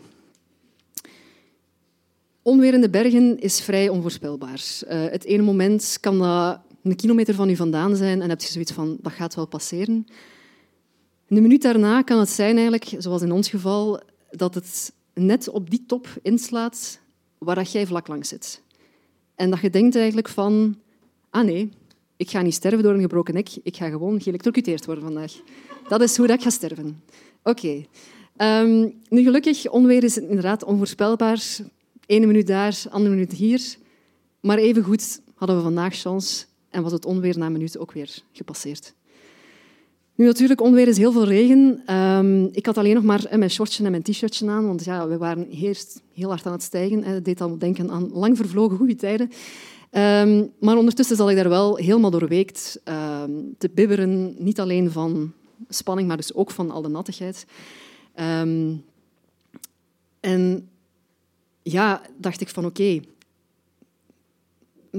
Onweer 2.41 2.73
in 2.73 2.81
de 2.81 2.89
bergen 2.89 3.39
is 3.39 3.61
vrij 3.61 3.89
onvoorspelbaar. 3.89 4.81
Uh, 4.89 5.05
het 5.05 5.23
ene 5.23 5.43
moment 5.43 5.97
kan 6.01 6.19
dat 6.19 6.59
een 6.89 6.95
kilometer 6.95 7.33
van 7.33 7.49
u 7.49 7.55
vandaan 7.55 7.95
zijn 7.95 8.21
en 8.21 8.29
heb 8.29 8.41
je 8.41 8.47
zoiets 8.47 8.71
van, 8.71 8.97
dat 9.01 9.11
gaat 9.11 9.35
wel 9.35 9.47
passeren. 9.47 10.07
Een 11.27 11.41
minuut 11.41 11.61
daarna 11.61 12.01
kan 12.01 12.19
het 12.19 12.29
zijn, 12.29 12.55
eigenlijk, 12.55 12.95
zoals 12.97 13.21
in 13.21 13.31
ons 13.31 13.49
geval, 13.49 14.01
dat 14.31 14.55
het 14.55 14.93
net 15.13 15.49
op 15.49 15.69
die 15.69 15.83
top 15.87 16.07
inslaat 16.21 16.99
waar 17.37 17.55
dat 17.55 17.71
jij 17.71 17.87
vlak 17.87 18.07
langs 18.07 18.29
zit. 18.29 18.61
En 19.35 19.49
dat 19.49 19.59
je 19.59 19.69
denkt 19.69 19.95
eigenlijk 19.95 20.29
van, 20.29 20.77
ah 21.29 21.45
nee, 21.45 21.69
ik 22.17 22.29
ga 22.29 22.41
niet 22.41 22.53
sterven 22.53 22.83
door 22.83 22.93
een 22.93 23.01
gebroken 23.01 23.33
nek, 23.33 23.49
ik 23.63 23.77
ga 23.77 23.89
gewoon 23.89 24.21
geëlectrocuteerd 24.21 24.85
worden 24.85 25.03
vandaag. 25.03 25.33
Dat 25.87 26.01
is 26.01 26.17
hoe 26.17 26.27
dat 26.27 26.37
ik 26.37 26.43
ga 26.43 26.49
sterven. 26.49 27.01
Oké. 27.43 27.59
Okay. 27.59 27.87
Um, 28.63 28.83
ehm, 28.83 28.89
nu 29.09 29.23
gelukkig, 29.23 29.69
onweer 29.69 30.03
is 30.03 30.17
inderdaad 30.17 30.63
onvoorspelbaar. 30.63 31.43
Ene 32.05 32.25
minuut 32.25 32.47
daar, 32.47 32.83
andere 32.89 33.13
minuut 33.13 33.31
hier. 33.31 33.75
Maar 34.39 34.57
evengoed 34.57 35.21
hadden 35.35 35.57
we 35.57 35.63
vandaag 35.63 35.95
chance 35.95 36.45
en 36.77 36.83
was 36.83 36.91
het 36.91 37.05
onweer 37.05 37.37
na 37.37 37.49
minuut 37.49 37.77
ook 37.77 37.91
weer 37.91 38.19
gepasseerd. 38.31 38.93
Nu 40.15 40.25
natuurlijk, 40.25 40.61
onweer 40.61 40.87
is 40.87 40.97
heel 40.97 41.11
veel 41.11 41.23
regen. 41.23 41.93
Um, 41.95 42.49
ik 42.51 42.65
had 42.65 42.77
alleen 42.77 42.93
nog 42.93 43.03
maar 43.03 43.27
mijn 43.37 43.49
shortje 43.49 43.83
en 43.83 43.91
mijn 43.91 44.03
t-shirtje 44.03 44.49
aan, 44.49 44.65
want 44.65 44.83
ja, 44.83 45.07
we 45.07 45.17
waren 45.17 45.49
eerst 45.49 46.01
heel 46.13 46.29
hard 46.29 46.45
aan 46.45 46.51
het 46.51 46.63
stijgen. 46.63 47.03
Het 47.03 47.25
deed 47.25 47.41
al 47.41 47.57
denken 47.57 47.91
aan 47.91 48.09
lang 48.13 48.37
vervlogen 48.37 48.77
goede 48.77 48.95
tijden. 48.95 49.29
Um, 49.91 50.51
maar 50.59 50.77
ondertussen 50.77 51.15
zal 51.15 51.29
ik 51.29 51.35
daar 51.35 51.49
wel 51.49 51.75
helemaal 51.75 52.11
doorweekt 52.11 52.81
um, 53.23 53.55
te 53.57 53.69
bibberen. 53.73 54.35
Niet 54.37 54.59
alleen 54.59 54.91
van 54.91 55.31
spanning, 55.69 56.07
maar 56.07 56.17
dus 56.17 56.33
ook 56.33 56.51
van 56.51 56.71
al 56.71 56.81
de 56.81 56.87
nattigheid. 56.87 57.45
En 60.19 60.69
ja, 61.63 62.01
dacht 62.17 62.41
ik 62.41 62.49
van 62.49 62.65
oké, 62.65 62.99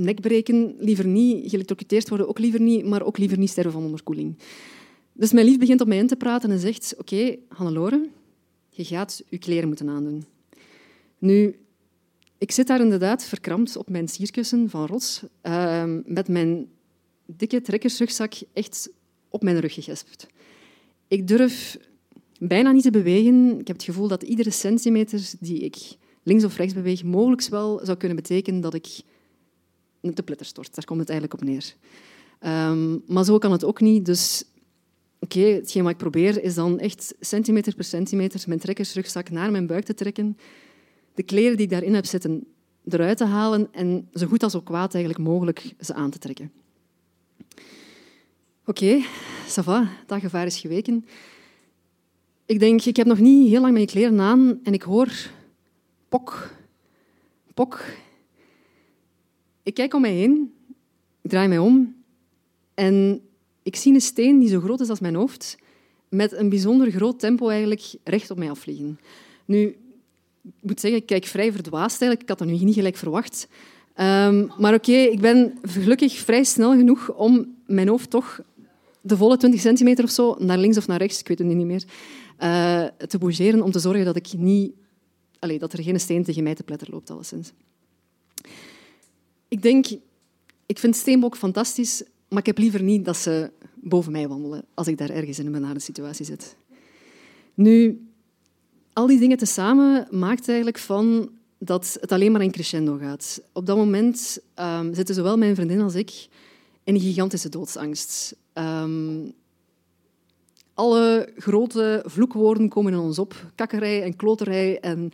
nekbreken 0.01 0.75
liever 0.79 1.07
niet, 1.07 1.51
geëlectrocuteerd 1.51 2.09
worden 2.09 2.29
ook 2.29 2.39
liever 2.39 2.61
niet, 2.61 2.85
maar 2.85 3.03
ook 3.03 3.19
liever 3.19 3.39
niet 3.39 3.51
sterven 3.51 3.73
van 3.73 3.85
onderkoeling. 3.85 4.39
Dus 5.13 5.33
mijn 5.33 5.47
lief 5.47 5.59
begint 5.59 5.81
op 5.81 5.87
mij 5.87 5.99
in 5.99 6.07
te 6.07 6.17
praten 6.17 6.51
en 6.51 6.59
zegt, 6.59 6.95
oké, 6.99 7.15
okay, 7.15 7.39
Hannelore, 7.49 8.09
je 8.71 8.85
gaat 8.85 9.23
je 9.29 9.39
kleren 9.39 9.69
moeten 9.69 9.89
aandoen. 9.89 10.25
Nu, 11.19 11.57
ik 12.39 12.53
zit 12.53 12.67
daar 12.67 12.81
inderdaad 12.81 13.25
verkrampt 13.25 13.77
op 13.77 13.89
mijn 13.89 14.09
sierkussen 14.09 14.71
van 14.71 14.87
rots, 14.87 15.23
uh, 15.43 15.85
met 16.05 16.29
mijn 16.29 16.69
dikke 17.27 17.61
trekkersrugzak 17.61 18.33
echt 18.53 18.91
op 19.29 19.43
mijn 19.43 19.61
rug 19.61 19.75
gegespt. 19.75 20.27
Ik 21.09 21.29
durf 21.29 21.79
bijna 22.39 22.73
niet 22.73 22.83
te 22.83 22.91
bewegen. 22.91 23.59
Ik 23.61 23.67
heb 23.67 23.77
het 23.77 23.85
gevoel 23.85 24.09
dat 24.09 24.23
iedere 24.23 24.51
centimeter 24.51 25.31
die 25.41 25.59
ik 25.59 25.77
links 26.23 26.45
of 26.45 26.57
rechts 26.57 26.75
beweeg, 26.75 27.05
mogelijk 27.05 27.49
wel 27.49 27.81
zou 27.83 27.97
kunnen 27.97 28.17
betekenen 28.17 28.61
dat 28.61 28.75
ik 28.75 29.01
te 30.01 30.23
pletter 30.23 30.47
stort. 30.47 30.75
Daar 30.75 30.85
komt 30.85 31.01
het 31.01 31.11
eigenlijk 31.11 31.41
op 31.41 31.49
neer. 31.49 31.75
Um, 32.41 33.03
maar 33.07 33.25
zo 33.25 33.39
kan 33.39 33.53
het 33.53 33.65
ook 33.65 33.81
niet. 33.81 34.05
Dus 34.05 34.45
oké, 35.21 35.41
hetgeen 35.41 35.83
wat 35.83 35.93
ik 35.93 35.99
probeer 35.99 36.43
is 36.43 36.55
dan 36.55 36.79
echt 36.79 37.15
centimeter 37.21 37.75
per 37.75 37.85
centimeter 37.85 38.45
mijn 38.47 38.61
trekkersrugzak 38.61 39.31
naar 39.31 39.51
mijn 39.51 39.67
buik 39.67 39.85
te 39.85 39.95
trekken, 39.95 40.39
de 41.15 41.23
kleren 41.23 41.57
die 41.57 41.67
ik 41.67 41.73
daarin 41.73 41.95
heb 41.95 42.07
zitten 42.07 42.47
eruit 42.85 43.17
te 43.17 43.25
halen 43.25 43.69
en 43.73 44.09
zo 44.15 44.27
goed 44.27 44.43
als 44.43 44.55
ook 44.55 44.65
kwaad 44.65 44.95
eigenlijk 44.95 45.25
mogelijk 45.25 45.75
ze 45.81 45.95
aan 45.95 46.11
te 46.11 46.19
trekken. 46.19 46.53
Oké, 48.65 48.85
okay, 48.85 49.05
dat 50.07 50.21
gevaar 50.21 50.47
is 50.47 50.59
geweken. 50.59 51.07
Ik 52.47 52.59
denk, 52.59 52.85
ik 52.85 52.97
heb 52.97 53.07
nog 53.07 53.19
niet 53.19 53.49
heel 53.49 53.61
lang 53.61 53.73
mijn 53.73 53.87
kleren 53.87 54.21
aan 54.21 54.61
en 54.63 54.73
ik 54.73 54.83
hoor 54.83 55.13
pok, 56.09 56.51
pok. 57.55 57.85
Ik 59.69 59.75
kijk 59.75 59.95
om 59.95 60.01
mij 60.01 60.13
heen, 60.13 60.53
ik 61.23 61.31
draai 61.31 61.49
mij 61.49 61.59
om 61.59 61.95
en 62.75 63.21
ik 63.63 63.77
zie 63.77 63.95
een 63.95 64.01
steen 64.01 64.39
die 64.39 64.49
zo 64.49 64.61
groot 64.61 64.81
is 64.81 64.89
als 64.89 65.01
mijn 65.01 65.15
hoofd, 65.15 65.59
met 66.09 66.33
een 66.33 66.49
bijzonder 66.49 66.91
groot 66.91 67.21
tempo 67.21 67.49
eigenlijk 67.49 67.95
recht 68.05 68.31
op 68.31 68.39
mij 68.39 68.51
afvliegen. 68.51 69.01
Nu, 69.45 69.77
ik 70.43 70.63
moet 70.63 70.81
zeggen, 70.81 71.01
ik 71.01 71.07
kijk 71.07 71.25
vrij 71.25 71.53
verdwaasd 71.53 72.01
eigenlijk. 72.01 72.23
Ik 72.23 72.29
had 72.29 72.39
dat 72.39 72.49
nu 72.49 72.65
niet 72.65 72.75
gelijk 72.75 72.97
verwacht. 72.97 73.49
Um, 74.01 74.51
maar 74.59 74.75
oké, 74.75 74.93
ik 74.93 75.21
ben 75.21 75.59
gelukkig 75.63 76.13
vrij 76.13 76.45
snel 76.45 76.77
genoeg 76.77 77.15
om 77.15 77.55
mijn 77.67 77.89
hoofd 77.89 78.11
toch 78.11 78.41
de 79.01 79.17
volle 79.17 79.37
20 79.37 79.61
centimeter 79.61 80.05
of 80.05 80.11
zo 80.11 80.37
naar 80.39 80.59
links 80.59 80.77
of 80.77 80.87
naar 80.87 80.99
rechts, 80.99 81.21
ik 81.21 81.29
weet 81.29 81.39
het 81.39 81.47
niet 81.47 81.67
meer, 81.67 81.85
uh, 82.41 82.85
te 83.07 83.19
bougeren 83.19 83.63
om 83.63 83.71
te 83.71 83.79
zorgen 83.79 84.05
dat, 84.05 84.17
ik 84.17 84.33
niet, 84.37 84.73
allez, 85.39 85.59
dat 85.59 85.73
er 85.73 85.83
geen 85.83 86.01
steen 86.01 86.25
tegen 86.25 86.43
mij 86.43 86.55
te 86.55 86.63
pletter 86.63 86.89
loopt. 86.91 87.11
Alleszins. 87.11 87.53
Ik 89.49 89.63
denk, 89.63 89.87
ik 90.67 90.79
vind 90.79 90.97
steenbok 90.97 91.37
fantastisch, 91.37 92.03
maar 92.29 92.39
ik 92.39 92.47
heb 92.47 92.59
liever 92.59 92.83
niet 92.83 93.05
dat 93.05 93.17
ze 93.17 93.51
boven 93.75 94.13
mij 94.13 94.29
wandelen 94.29 94.65
als 94.75 94.89
ik 94.89 94.99
daar 94.99 95.11
ergens 95.11 95.39
in 95.39 95.47
een 95.47 95.53
benarde 95.53 95.81
situatie 95.81 96.25
zit. 96.25 96.57
Nu, 97.55 98.07
al 98.93 99.07
die 99.07 99.19
dingen 99.19 99.37
tezamen 99.37 100.09
maakt 100.11 100.49
eigenlijk 100.49 100.79
van 100.79 101.31
dat 101.59 101.97
het 102.01 102.13
alleen 102.13 102.33
maar 102.33 102.43
in 102.43 102.51
crescendo 102.51 102.97
gaat. 102.97 103.43
Op 103.53 103.67
dat 103.67 103.77
moment 103.77 104.39
um, 104.57 104.95
zitten 104.95 105.15
zowel 105.15 105.37
mijn 105.37 105.55
vriendin 105.55 105.81
als 105.81 105.95
ik 105.95 106.29
in 106.85 106.95
een 106.95 107.01
gigantische 107.01 107.49
doodsangst. 107.49 108.37
Um, 108.55 109.33
alle 110.75 111.33
grote 111.37 112.03
vloekwoorden 112.07 112.69
komen 112.69 112.93
in 112.93 112.99
ons 112.99 113.19
op. 113.19 113.51
Kakkerij 113.55 114.03
en 114.03 114.17
kloterij 114.17 114.81
en 114.81 115.13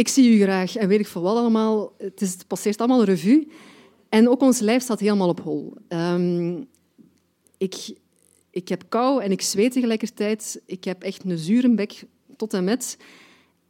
ik 0.00 0.08
zie 0.08 0.36
u 0.36 0.42
graag 0.42 0.76
en 0.76 0.88
weet 0.88 1.00
ik 1.00 1.06
veel 1.06 1.22
wat 1.22 1.36
allemaal. 1.36 1.92
Het, 1.98 2.20
is, 2.20 2.32
het 2.32 2.46
passeert 2.46 2.78
allemaal 2.78 3.04
revue. 3.04 3.48
En 4.08 4.28
ook 4.28 4.40
ons 4.40 4.58
lijf 4.58 4.82
staat 4.82 5.00
helemaal 5.00 5.28
op 5.28 5.40
hol. 5.40 5.74
Um, 5.88 6.66
ik, 7.58 7.92
ik 8.50 8.68
heb 8.68 8.84
kou 8.88 9.22
en 9.22 9.30
ik 9.30 9.42
zweet 9.42 9.72
tegelijkertijd. 9.72 10.60
Ik 10.66 10.84
heb 10.84 11.02
echt 11.02 11.24
een 11.24 11.38
zure 11.38 11.74
bek 11.74 12.04
tot 12.36 12.54
en 12.54 12.64
met. 12.64 12.96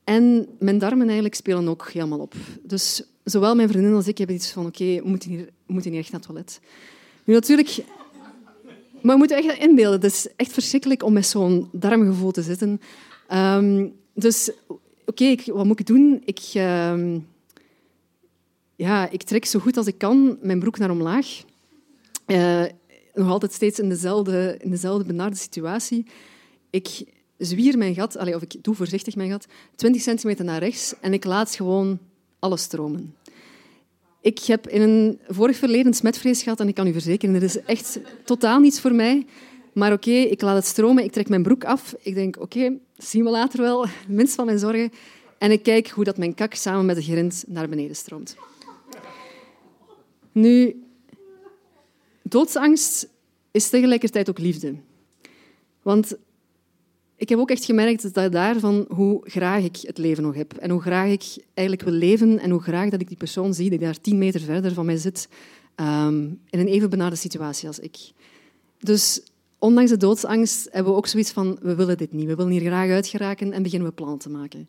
En 0.04 0.48
mijn 0.58 0.78
darmen 0.78 1.06
eigenlijk 1.06 1.34
spelen 1.34 1.68
ook 1.68 1.90
helemaal 1.92 2.18
op. 2.18 2.34
Dus 2.62 3.02
zowel 3.24 3.54
mijn 3.54 3.68
vriendin 3.68 3.94
als 3.94 4.08
ik 4.08 4.18
hebben 4.18 4.36
iets 4.36 4.50
van 4.50 4.66
oké, 4.66 4.84
we 4.84 5.08
moeten 5.08 5.30
hier, 5.30 5.48
moeten 5.66 5.90
hier 5.90 6.00
echt 6.00 6.10
naar 6.10 6.20
het 6.20 6.28
toilet. 6.28 6.60
Nu 7.24 7.34
natuurlijk 7.34 7.84
maar 9.02 9.12
we 9.12 9.18
moeten 9.18 9.36
echt 9.36 9.58
inbeelden. 9.58 10.00
Het 10.00 10.12
is 10.12 10.28
echt 10.36 10.52
verschrikkelijk 10.52 11.02
om 11.02 11.12
met 11.12 11.26
zo'n 11.26 11.68
darmgevoel 11.72 12.30
te 12.30 12.42
zitten. 12.42 12.80
Um, 13.32 13.92
dus 14.14 14.50
oké, 15.10 15.52
wat 15.52 15.64
moet 15.64 15.80
ik 15.80 15.86
doen? 15.86 16.22
Ik, 16.24 16.40
uh, 16.54 17.16
ja, 18.76 19.10
ik 19.10 19.22
trek 19.22 19.44
zo 19.44 19.58
goed 19.58 19.76
als 19.76 19.86
ik 19.86 19.98
kan 19.98 20.38
mijn 20.40 20.58
broek 20.58 20.78
naar 20.78 20.90
omlaag. 20.90 21.42
Uh, 22.26 22.64
nog 23.14 23.28
altijd 23.28 23.52
steeds 23.52 23.78
in 23.78 23.88
dezelfde, 23.88 24.56
in 24.60 24.70
dezelfde 24.70 25.04
benarde 25.04 25.36
situatie. 25.36 26.06
Ik 26.70 27.04
zwier 27.38 27.78
mijn 27.78 27.94
gat, 27.94 28.16
allez, 28.16 28.34
of 28.34 28.42
ik 28.42 28.54
doe 28.62 28.74
voorzichtig 28.74 29.16
mijn 29.16 29.30
gat, 29.30 29.46
20 29.74 30.02
centimeter 30.02 30.44
naar 30.44 30.58
rechts 30.58 30.94
en 31.00 31.12
ik 31.12 31.24
laat 31.24 31.54
gewoon 31.54 31.98
alles 32.38 32.62
stromen. 32.62 33.14
Ik 34.20 34.38
heb 34.38 34.68
in 34.68 34.82
een 34.82 35.18
vorig 35.28 35.56
verleden 35.56 35.94
smetvrees 35.94 36.42
gehad 36.42 36.60
en 36.60 36.68
ik 36.68 36.74
kan 36.74 36.86
u 36.86 36.92
verzekeren, 36.92 37.34
dat 37.34 37.42
is 37.42 37.62
echt 37.64 38.00
totaal 38.24 38.60
niets 38.60 38.80
voor 38.80 38.94
mij. 38.94 39.26
Maar 39.72 39.92
oké, 39.92 40.10
ik 40.10 40.40
laat 40.40 40.56
het 40.56 40.66
stromen, 40.66 41.04
ik 41.04 41.12
trek 41.12 41.28
mijn 41.28 41.42
broek 41.42 41.64
af. 41.64 41.94
Ik 42.02 42.14
denk, 42.14 42.36
oké, 42.36 42.44
okay, 42.44 42.78
zien 42.96 43.24
we 43.24 43.30
later 43.30 43.60
wel, 43.60 43.86
minst 44.08 44.34
van 44.34 44.46
mijn 44.46 44.58
zorgen. 44.58 44.90
En 45.38 45.50
ik 45.50 45.62
kijk 45.62 45.88
hoe 45.88 46.04
dat 46.04 46.18
mijn 46.18 46.34
kak 46.34 46.54
samen 46.54 46.86
met 46.86 46.96
de 46.96 47.02
grind 47.02 47.44
naar 47.46 47.68
beneden 47.68 47.96
stroomt. 47.96 48.36
Nu, 50.32 50.82
doodsangst 52.22 53.08
is 53.50 53.68
tegelijkertijd 53.68 54.28
ook 54.28 54.38
liefde. 54.38 54.74
Want 55.82 56.16
ik 57.16 57.28
heb 57.28 57.38
ook 57.38 57.50
echt 57.50 57.64
gemerkt 57.64 58.14
dat 58.14 58.32
daarvan 58.32 58.86
hoe 58.88 59.20
graag 59.22 59.64
ik 59.64 59.76
het 59.82 59.98
leven 59.98 60.22
nog 60.22 60.34
heb. 60.34 60.52
En 60.52 60.70
hoe 60.70 60.80
graag 60.80 61.10
ik 61.10 61.44
eigenlijk 61.54 61.88
wil 61.88 61.98
leven 61.98 62.38
en 62.38 62.50
hoe 62.50 62.62
graag 62.62 62.90
dat 62.90 63.00
ik 63.00 63.08
die 63.08 63.16
persoon 63.16 63.54
zie 63.54 63.70
die 63.70 63.78
daar 63.78 64.00
tien 64.00 64.18
meter 64.18 64.40
verder 64.40 64.74
van 64.74 64.86
mij 64.86 64.96
zit, 64.96 65.28
um, 65.76 66.40
in 66.50 66.58
een 66.58 66.66
even 66.66 66.90
benarde 66.90 67.16
situatie 67.16 67.68
als 67.68 67.78
ik. 67.78 67.96
Dus 68.78 69.22
ondanks 69.60 69.90
de 69.90 69.96
doodsangst 69.96 70.68
hebben 70.70 70.92
we 70.92 70.98
ook 70.98 71.06
zoiets 71.06 71.30
van, 71.30 71.58
we 71.62 71.74
willen 71.74 71.98
dit 71.98 72.12
niet. 72.12 72.26
We 72.26 72.34
willen 72.34 72.52
hier 72.52 72.60
graag 72.60 72.90
uitgeraken 72.90 73.52
en 73.52 73.62
beginnen 73.62 73.88
we 73.88 73.94
plannen 73.94 74.18
te 74.18 74.30
maken. 74.30 74.68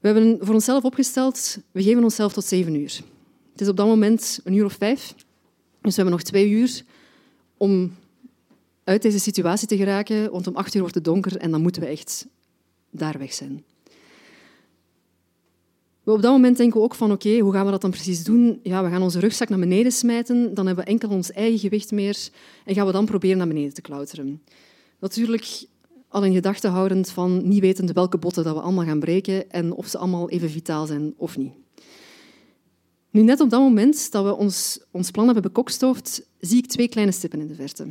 We 0.00 0.08
hebben 0.08 0.38
voor 0.40 0.54
onszelf 0.54 0.84
opgesteld, 0.84 1.58
we 1.70 1.82
geven 1.82 2.02
onszelf 2.02 2.32
tot 2.32 2.44
zeven 2.44 2.74
uur. 2.74 3.00
Het 3.52 3.60
is 3.60 3.68
op 3.68 3.76
dat 3.76 3.86
moment 3.86 4.40
een 4.44 4.54
uur 4.54 4.64
of 4.64 4.72
vijf. 4.72 5.14
Dus 5.80 5.96
we 5.96 6.02
hebben 6.02 6.14
nog 6.14 6.22
twee 6.22 6.50
uur 6.50 6.82
om 7.56 7.94
uit 8.84 9.02
deze 9.02 9.18
situatie 9.18 9.68
te 9.68 9.76
geraken, 9.76 10.30
want 10.30 10.46
om 10.46 10.56
acht 10.56 10.74
uur 10.74 10.80
wordt 10.80 10.94
het 10.94 11.04
donker 11.04 11.36
en 11.36 11.50
dan 11.50 11.62
moeten 11.62 11.82
we 11.82 11.88
echt 11.88 12.26
daar 12.90 13.18
weg 13.18 13.32
zijn. 13.32 13.64
Op 16.04 16.22
dat 16.22 16.32
moment 16.32 16.56
denken 16.56 16.78
we 16.78 16.84
ook 16.84 16.94
van 16.94 17.12
oké, 17.12 17.38
hoe 17.38 17.52
gaan 17.52 17.64
we 17.64 17.70
dat 17.70 17.80
dan 17.80 17.90
precies 17.90 18.24
doen? 18.24 18.60
Ja, 18.62 18.84
we 18.84 18.90
gaan 18.90 19.02
onze 19.02 19.18
rugzak 19.18 19.48
naar 19.48 19.58
beneden 19.58 19.92
smijten, 19.92 20.54
dan 20.54 20.66
hebben 20.66 20.84
we 20.84 20.90
enkel 20.90 21.08
ons 21.08 21.30
eigen 21.30 21.58
gewicht 21.58 21.90
meer 21.90 22.28
en 22.64 22.74
gaan 22.74 22.86
we 22.86 22.92
dan 22.92 23.04
proberen 23.04 23.38
naar 23.38 23.46
beneden 23.46 23.74
te 23.74 23.80
klauteren. 23.80 24.42
Natuurlijk 24.98 25.64
al 26.08 26.24
in 26.24 26.32
gedachten 26.32 26.70
houdend 26.70 27.10
van 27.10 27.48
niet 27.48 27.60
wetend 27.60 27.92
welke 27.92 28.18
botten 28.18 28.44
dat 28.44 28.54
we 28.54 28.60
allemaal 28.60 28.84
gaan 28.84 29.00
breken 29.00 29.50
en 29.50 29.72
of 29.72 29.86
ze 29.86 29.98
allemaal 29.98 30.30
even 30.30 30.50
vitaal 30.50 30.86
zijn 30.86 31.14
of 31.16 31.36
niet. 31.36 31.52
Nu, 33.10 33.22
net 33.22 33.40
op 33.40 33.50
dat 33.50 33.60
moment 33.60 34.12
dat 34.12 34.24
we 34.24 34.34
ons, 34.34 34.80
ons 34.90 35.10
plan 35.10 35.24
hebben 35.24 35.42
bekokstoofd, 35.42 36.26
zie 36.40 36.58
ik 36.58 36.66
twee 36.66 36.88
kleine 36.88 37.12
stippen 37.12 37.40
in 37.40 37.46
de 37.46 37.54
verte. 37.54 37.86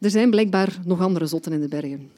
Er 0.00 0.10
zijn 0.10 0.30
blijkbaar 0.30 0.80
nog 0.84 1.00
andere 1.00 1.26
zotten 1.26 1.52
in 1.52 1.60
de 1.60 1.68
bergen. 1.68 2.10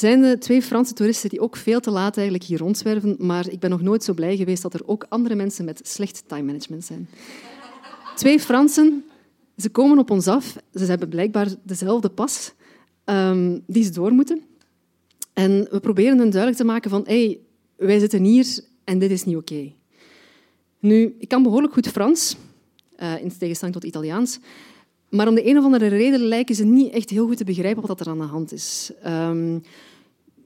Zijn 0.00 0.22
er 0.22 0.40
twee 0.40 0.62
Franse 0.62 0.92
toeristen 0.92 1.30
die 1.30 1.40
ook 1.40 1.56
veel 1.56 1.80
te 1.80 1.90
laat 1.90 2.16
eigenlijk 2.16 2.46
hier 2.46 2.58
rondzwerven, 2.58 3.16
maar 3.18 3.48
ik 3.48 3.58
ben 3.58 3.70
nog 3.70 3.80
nooit 3.80 4.04
zo 4.04 4.14
blij 4.14 4.36
geweest 4.36 4.62
dat 4.62 4.74
er 4.74 4.86
ook 4.86 5.06
andere 5.08 5.34
mensen 5.34 5.64
met 5.64 5.80
slecht 5.82 6.22
time 6.26 6.42
management 6.42 6.84
zijn. 6.84 7.08
Twee 8.14 8.40
Fransen, 8.40 9.04
ze 9.56 9.68
komen 9.68 9.98
op 9.98 10.10
ons 10.10 10.26
af. 10.26 10.56
Ze 10.74 10.84
hebben 10.84 11.08
blijkbaar 11.08 11.48
dezelfde 11.62 12.08
pas 12.08 12.52
um, 13.04 13.62
die 13.66 13.84
ze 13.84 13.90
door 13.90 14.12
moeten. 14.12 14.42
En 15.32 15.68
we 15.70 15.80
proberen 15.80 16.18
hen 16.18 16.30
duidelijk 16.30 16.60
te 16.60 16.66
maken 16.66 16.90
van 16.90 17.02
hey, 17.06 17.40
wij 17.76 17.98
zitten 17.98 18.24
hier 18.24 18.60
en 18.84 18.98
dit 18.98 19.10
is 19.10 19.24
niet 19.24 19.36
oké. 19.36 19.72
Nu, 20.78 21.16
ik 21.18 21.28
kan 21.28 21.42
behoorlijk 21.42 21.72
goed 21.72 21.88
Frans, 21.88 22.36
uh, 22.98 23.22
in 23.22 23.38
tegenstelling 23.38 23.76
tot 23.76 23.84
Italiaans. 23.84 24.38
Maar 25.08 25.28
om 25.28 25.34
de 25.34 25.48
een 25.48 25.58
of 25.58 25.64
andere 25.64 25.86
reden 25.86 26.20
lijken 26.20 26.54
ze 26.54 26.64
niet 26.64 26.92
echt 26.92 27.10
heel 27.10 27.26
goed 27.26 27.36
te 27.36 27.44
begrijpen 27.44 27.86
wat 27.86 28.00
er 28.00 28.08
aan 28.08 28.18
de 28.18 28.24
hand 28.24 28.52
is. 28.52 28.90
Um, 29.06 29.62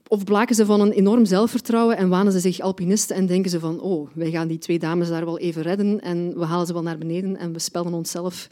of 0.07 0.23
blaken 0.23 0.55
ze 0.55 0.65
van 0.65 0.81
een 0.81 0.91
enorm 0.91 1.25
zelfvertrouwen 1.25 1.97
en 1.97 2.09
wanen 2.09 2.31
ze 2.31 2.39
zich 2.39 2.59
alpinisten 2.59 3.15
en 3.15 3.25
denken 3.25 3.51
ze 3.51 3.59
van 3.59 3.79
oh, 3.79 4.09
wij 4.13 4.31
gaan 4.31 4.47
die 4.47 4.57
twee 4.57 4.79
dames 4.79 5.09
daar 5.09 5.25
wel 5.25 5.39
even 5.39 5.61
redden 5.61 6.01
en 6.01 6.37
we 6.37 6.45
halen 6.45 6.67
ze 6.67 6.73
wel 6.73 6.81
naar 6.81 6.97
beneden 6.97 7.37
en 7.37 7.53
we 7.53 7.59
spelden 7.59 7.93
onszelf 7.93 8.47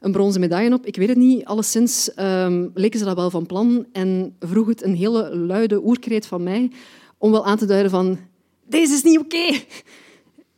een 0.00 0.12
bronzen 0.12 0.40
medaille 0.40 0.72
op. 0.74 0.86
Ik 0.86 0.96
weet 0.96 1.08
het 1.08 1.16
niet. 1.16 1.44
Alleszins 1.44 2.10
um, 2.18 2.70
leken 2.74 2.98
ze 2.98 3.04
dat 3.04 3.16
wel 3.16 3.30
van 3.30 3.46
plan 3.46 3.86
en 3.92 4.36
vroeg 4.40 4.66
het 4.66 4.82
een 4.82 4.94
hele 4.94 5.36
luide 5.36 5.84
oerkreet 5.84 6.26
van 6.26 6.42
mij 6.42 6.70
om 7.18 7.30
wel 7.30 7.46
aan 7.46 7.58
te 7.58 7.66
duiden 7.66 7.90
van 7.90 8.18
deze 8.68 8.94
is 8.94 9.02
niet 9.02 9.18
oké. 9.18 9.60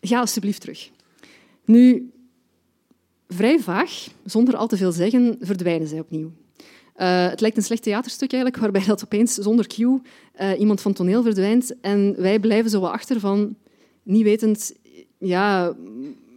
Ga 0.01 0.21
alsjeblieft 0.21 0.61
terug. 0.61 0.91
Nu, 1.65 2.11
vrij 3.29 3.59
vaag, 3.59 4.07
zonder 4.25 4.57
al 4.57 4.67
te 4.67 4.77
veel 4.77 4.93
zeggen, 4.93 5.37
verdwijnen 5.41 5.89
zij 5.89 6.01
opnieuw. 6.01 6.33
Uh, 6.99 7.29
het 7.29 7.41
lijkt 7.41 7.57
een 7.57 7.63
slecht 7.63 7.83
theaterstuk 7.83 8.33
eigenlijk, 8.33 8.63
waarbij 8.63 8.85
dat 8.85 9.05
opeens 9.05 9.35
zonder 9.35 9.67
cue 9.67 10.01
uh, 10.41 10.59
iemand 10.59 10.81
van 10.81 10.93
toneel 10.93 11.23
verdwijnt 11.23 11.81
en 11.81 12.15
wij 12.19 12.41
blijven 12.41 12.71
zo 12.71 12.81
wat 12.81 12.93
achter 12.93 13.21
van, 13.21 13.57
niet 14.03 14.23
wetend, 14.23 14.75
ja, 15.19 15.77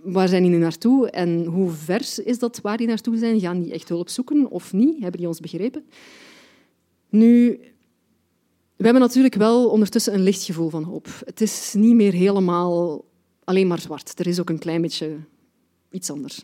waar 0.03 0.27
zijn 0.27 0.41
die 0.41 0.51
nu 0.51 0.57
naartoe 0.57 1.09
en 1.09 1.45
hoe 1.45 1.69
vers 1.69 2.19
is 2.19 2.39
dat 2.39 2.61
waar 2.61 2.77
die 2.77 2.87
naartoe 2.87 3.17
zijn? 3.17 3.39
Gaan 3.39 3.61
die 3.61 3.73
echt 3.73 3.89
hulp 3.89 4.09
zoeken 4.09 4.49
of 4.49 4.73
niet? 4.73 4.99
Hebben 4.99 5.19
die 5.19 5.27
ons 5.27 5.39
begrepen? 5.39 5.85
Nu, 7.09 7.59
we 8.75 8.83
hebben 8.83 9.01
natuurlijk 9.01 9.35
wel 9.35 9.69
ondertussen 9.69 10.13
een 10.13 10.23
licht 10.23 10.43
gevoel 10.43 10.69
van 10.69 10.83
hoop. 10.83 11.07
Het 11.25 11.41
is 11.41 11.73
niet 11.77 11.95
meer 11.95 12.13
helemaal 12.13 13.05
alleen 13.43 13.67
maar 13.67 13.79
zwart. 13.79 14.19
Er 14.19 14.27
is 14.27 14.39
ook 14.39 14.49
een 14.49 14.59
klein 14.59 14.81
beetje 14.81 15.17
iets 15.91 16.11
anders. 16.11 16.41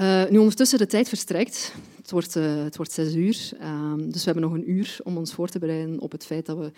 Uh, 0.00 0.28
nu 0.30 0.38
ondertussen 0.38 0.78
de 0.78 0.86
tijd 0.86 1.08
verstrijkt. 1.08 1.74
Het 2.04 2.12
wordt, 2.12 2.36
uh, 2.36 2.64
het 2.64 2.76
wordt 2.76 2.92
zes 2.92 3.14
uur, 3.14 3.50
uh, 3.60 3.92
dus 3.96 4.24
we 4.24 4.30
hebben 4.30 4.42
nog 4.42 4.52
een 4.52 4.70
uur 4.70 4.98
om 5.02 5.16
ons 5.16 5.32
voor 5.32 5.48
te 5.48 5.58
bereiden 5.58 6.00
op 6.00 6.12
het 6.12 6.26
feit 6.26 6.46
dat 6.46 6.58
we 6.58 6.70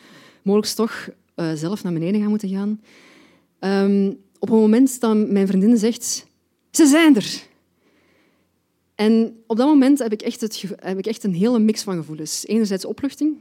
mogelijk 0.43 0.73
toch 0.73 1.09
uh, 1.37 1.53
zelf 1.53 1.83
naar 1.83 1.93
beneden 1.93 2.21
gaan 2.21 2.29
moeten 2.29 2.49
gaan. 2.49 2.81
Um, 3.85 4.19
op 4.39 4.51
een 4.51 4.59
moment 4.59 5.01
dat 5.01 5.31
mijn 5.31 5.47
vriendin 5.47 5.77
zegt, 5.77 6.27
ze 6.71 6.87
zijn 6.87 7.17
er. 7.17 7.43
En 8.95 9.37
op 9.47 9.57
dat 9.57 9.67
moment 9.67 9.99
heb 9.99 10.12
ik 10.12 10.23
echt, 10.23 10.41
het, 10.41 10.65
heb 10.77 10.99
ik 10.99 11.07
echt 11.07 11.25
een 11.25 11.35
hele 11.35 11.59
mix 11.59 11.83
van 11.83 11.97
gevoelens. 11.97 12.47
Enerzijds 12.47 12.85
opluchting, 12.85 13.37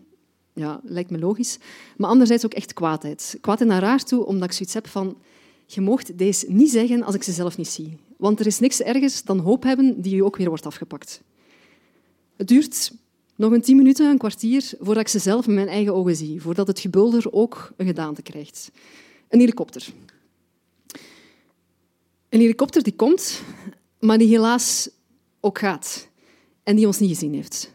ja, 0.54 0.82
lijkt 0.84 1.10
me 1.10 1.19
logisch, 1.19 1.58
maar 1.98 2.10
anderzijds 2.10 2.45
ook 2.45 2.54
echt 2.54 2.74
kwaadheid. 2.74 3.38
Kwaadheid 3.41 3.69
naar 3.69 3.84
haar 3.84 4.04
toe, 4.04 4.26
omdat 4.26 4.48
ik 4.48 4.56
zoiets 4.56 4.74
heb 4.74 4.88
van, 4.88 5.17
je 5.65 5.82
moogt 5.82 6.17
deze 6.17 6.45
niet 6.50 6.71
zeggen 6.71 7.04
als 7.04 7.15
ik 7.15 7.24
ze 7.24 7.32
zelf 7.32 7.58
niet 7.58 7.67
zie. 7.67 7.98
Want 8.17 8.39
er 8.39 8.45
is 8.45 8.60
niks 8.60 8.82
ergers 8.82 9.24
dan 9.24 9.39
hoop 9.39 9.63
hebben 9.63 10.02
die 10.02 10.15
je 10.15 10.24
ook 10.24 10.38
weer 10.38 10.50
wordt 10.50 10.65
afgepakt. 10.65 11.21
Het 12.36 12.48
duurt 12.48 12.91
nog 13.36 13.52
een 13.52 13.62
tien 13.62 13.78
minuten, 13.78 14.10
een 14.10 14.17
kwartier, 14.17 14.74
voordat 14.80 15.04
ik 15.04 15.08
ze 15.08 15.19
zelf 15.19 15.48
met 15.48 15.56
mijn 15.56 15.67
eigen 15.67 15.93
ogen 15.93 16.15
zie. 16.15 16.41
Voordat 16.41 16.67
het 16.67 16.80
gebulder 16.80 17.32
ook 17.32 17.74
een 17.78 17.86
gedaante 17.86 18.21
krijgt. 18.21 18.71
Een 19.30 19.39
helikopter. 19.39 19.93
Een 22.30 22.39
helikopter 22.39 22.84
die 22.84 22.95
komt, 22.95 23.41
maar 24.00 24.17
die 24.17 24.28
helaas 24.28 24.89
ook 25.39 25.60
gaat. 25.60 26.10
En 26.63 26.76
die 26.76 26.88
ons 26.88 27.00
niet 27.00 27.10
gezien 27.10 27.34
heeft. 27.34 27.74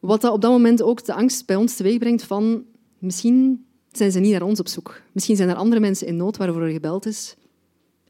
Wat 0.00 0.20
dat 0.20 0.32
op 0.32 0.40
dat 0.40 0.50
moment 0.50 0.82
ook 0.82 1.04
de 1.04 1.14
angst 1.14 1.46
bij 1.46 1.56
ons 1.56 1.76
teweegbrengt 1.76 2.22
van 2.22 2.64
misschien 2.98 3.66
zijn 3.92 4.12
ze 4.12 4.20
niet 4.20 4.32
naar 4.32 4.42
ons 4.42 4.60
op 4.60 4.68
zoek. 4.68 5.02
Misschien 5.12 5.36
zijn 5.36 5.48
er 5.48 5.54
andere 5.54 5.80
mensen 5.80 6.06
in 6.06 6.16
nood 6.16 6.36
waarvoor 6.36 6.62
er 6.62 6.72
gebeld 6.72 7.06
is. 7.06 7.36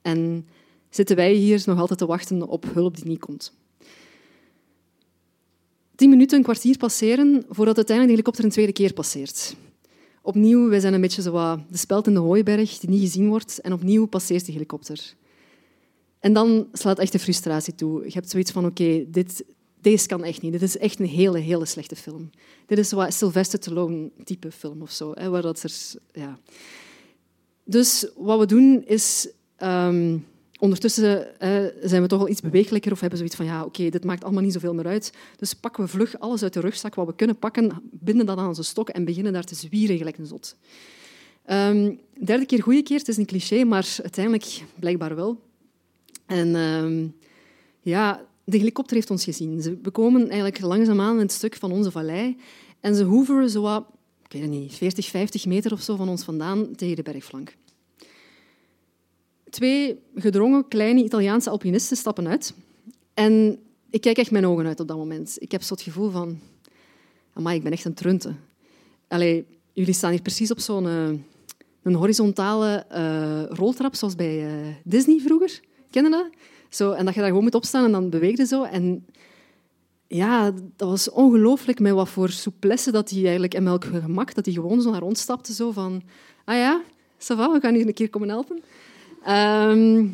En 0.02 0.46
zitten 0.90 1.16
wij 1.16 1.32
hier 1.32 1.62
nog 1.66 1.78
altijd 1.78 1.98
te 1.98 2.06
wachten 2.06 2.48
op 2.48 2.64
hulp 2.72 2.96
die 2.96 3.06
niet 3.06 3.18
komt. 3.18 3.52
Tien 5.96 6.10
minuten, 6.10 6.38
een 6.38 6.44
kwartier 6.44 6.76
passeren 6.76 7.44
voordat 7.48 7.76
uiteindelijk 7.76 8.06
de 8.06 8.10
helikopter 8.10 8.44
een 8.44 8.50
tweede 8.50 8.72
keer 8.72 8.92
passeert. 8.92 9.56
Opnieuw, 10.22 10.68
wij 10.68 10.80
zijn 10.80 10.94
een 10.94 11.00
beetje 11.00 11.22
zo 11.22 11.32
de 11.70 11.76
speld 11.76 12.06
in 12.06 12.14
de 12.14 12.20
hooiberg 12.20 12.78
die 12.78 12.90
niet 12.90 13.00
gezien 13.00 13.28
wordt. 13.28 13.60
En 13.60 13.72
opnieuw 13.72 14.06
passeert 14.06 14.46
de 14.46 14.52
helikopter. 14.52 15.14
En 16.18 16.32
dan 16.32 16.68
slaat 16.72 16.98
echt 16.98 17.12
de 17.12 17.18
frustratie 17.18 17.74
toe. 17.74 18.04
Je 18.04 18.12
hebt 18.12 18.30
zoiets 18.30 18.50
van, 18.50 18.66
oké, 18.66 19.04
dit, 19.08 19.44
deze 19.80 20.06
kan 20.06 20.24
echt 20.24 20.42
niet. 20.42 20.52
Dit 20.52 20.62
is 20.62 20.78
echt 20.78 20.98
een 20.98 21.06
hele, 21.06 21.38
hele 21.38 21.66
slechte 21.66 21.96
film. 21.96 22.30
Dit 22.66 22.78
is 22.78 22.92
wat 22.92 23.14
Sylvester 23.14 23.58
Stallone 23.62 24.10
type 24.24 24.50
film 24.50 24.82
of 24.82 24.90
zo. 24.90 25.12
Hè, 25.14 25.28
waar 25.28 25.42
dat 25.42 25.62
er, 25.62 25.72
ja. 26.12 26.38
Dus 27.64 28.10
wat 28.16 28.38
we 28.38 28.46
doen 28.46 28.84
is... 28.86 29.28
Um, 29.62 30.24
ondertussen 30.64 31.26
zijn 31.82 32.02
we 32.02 32.08
toch 32.08 32.20
al 32.20 32.28
iets 32.28 32.40
bewegelijker 32.40 32.92
of 32.92 33.00
hebben 33.00 33.18
zoiets 33.18 33.36
van 33.36 33.46
ja, 33.46 33.64
oké, 33.64 33.88
dit 33.88 34.04
maakt 34.04 34.24
allemaal 34.24 34.42
niet 34.42 34.52
zoveel 34.52 34.74
meer 34.74 34.86
uit. 34.86 35.12
Dus 35.36 35.54
pakken 35.54 35.84
we 35.84 35.90
vlug 35.90 36.18
alles 36.18 36.42
uit 36.42 36.52
de 36.52 36.60
rugzak 36.60 36.94
wat 36.94 37.06
we 37.06 37.14
kunnen 37.14 37.38
pakken, 37.38 37.72
binden 37.82 38.26
dat 38.26 38.38
aan 38.38 38.48
onze 38.48 38.62
stok 38.62 38.88
en 38.88 39.04
beginnen 39.04 39.32
daar 39.32 39.44
te 39.44 39.54
zwieren 39.54 39.96
gelijk 39.96 40.18
een 40.18 40.26
zot. 40.26 40.56
Um, 41.50 42.00
derde 42.24 42.46
keer 42.46 42.62
goede 42.62 42.82
keer, 42.82 42.98
het 42.98 43.08
is 43.08 43.16
een 43.16 43.26
cliché, 43.26 43.64
maar 43.64 43.96
uiteindelijk 44.02 44.62
blijkbaar 44.78 45.14
wel. 45.14 45.40
En 46.26 46.54
um, 46.54 47.14
ja, 47.80 48.24
de 48.44 48.56
helikopter 48.56 48.96
heeft 48.96 49.10
ons 49.10 49.24
gezien. 49.24 49.78
We 49.82 49.90
komen 49.90 50.20
eigenlijk 50.20 50.60
langzaamaan 50.60 51.14
in 51.14 51.20
het 51.20 51.32
stuk 51.32 51.56
van 51.56 51.72
onze 51.72 51.90
vallei 51.90 52.36
en 52.80 52.94
ze 52.94 53.04
hoeveren 53.04 53.50
zo 53.50 53.62
wat, 53.62 53.84
ik 54.24 54.32
weet 54.32 54.42
het 54.42 54.50
niet, 54.50 54.74
40, 54.74 55.06
50 55.06 55.46
meter 55.46 55.72
of 55.72 55.82
zo 55.82 55.96
van 55.96 56.08
ons 56.08 56.22
vandaan 56.22 56.74
tegen 56.74 56.96
de 56.96 57.02
bergflank. 57.02 57.54
Twee 59.54 59.98
gedrongen 60.14 60.68
kleine 60.68 61.04
Italiaanse 61.04 61.50
alpinisten 61.50 61.96
stappen 61.96 62.28
uit. 62.28 62.54
En 63.14 63.58
ik 63.90 64.00
kijk 64.00 64.16
echt 64.16 64.30
mijn 64.30 64.46
ogen 64.46 64.66
uit 64.66 64.80
op 64.80 64.88
dat 64.88 64.96
moment. 64.96 65.36
Ik 65.38 65.52
heb 65.52 65.62
zo 65.62 65.74
het 65.74 65.82
gevoel 65.82 66.10
van... 66.10 66.38
Amai, 67.32 67.56
ik 67.56 67.62
ben 67.62 67.72
echt 67.72 67.84
een 67.84 67.94
trunte. 67.94 68.34
Allee, 69.08 69.46
jullie 69.72 69.94
staan 69.94 70.10
hier 70.10 70.22
precies 70.22 70.50
op 70.50 70.60
zo'n 70.60 70.84
uh, 70.84 71.08
een 71.82 71.94
horizontale 71.94 72.86
uh, 72.92 73.56
roltrap, 73.56 73.94
zoals 73.94 74.14
bij 74.14 74.46
uh, 74.46 74.74
Disney 74.84 75.20
vroeger. 75.20 75.60
Kennen 75.90 76.12
dat? 76.12 76.26
Zo, 76.68 76.90
en 76.90 77.04
dat 77.04 77.14
je 77.14 77.20
daar 77.20 77.28
gewoon 77.28 77.44
moet 77.44 77.54
opstaan 77.54 77.84
en 77.84 77.92
dan 77.92 78.10
beweeg 78.10 78.36
je 78.36 78.46
zo. 78.46 78.62
En, 78.62 79.06
ja, 80.06 80.50
dat 80.76 80.88
was 80.88 81.10
ongelooflijk 81.10 81.80
met 81.80 81.92
wat 81.92 82.08
voor 82.08 82.28
souplesse 82.28 82.90
dat 82.90 83.10
hij 83.10 83.22
eigenlijk 83.22 83.54
en 83.54 83.64
welk 83.64 83.84
gemak 83.84 84.34
dat 84.34 84.44
hij 84.44 84.54
gewoon 84.54 84.80
zo 84.80 84.90
naar 84.90 85.00
rond 85.00 85.18
stapte. 85.18 85.54
Zo 85.54 85.70
van, 85.70 86.02
ah 86.44 86.56
ja, 86.56 86.82
ça 87.18 87.36
va, 87.36 87.52
we 87.52 87.60
gaan 87.60 87.74
hier 87.74 87.86
een 87.86 87.94
keer 87.94 88.10
komen 88.10 88.28
helpen. 88.28 88.62
Ehm, 89.24 90.06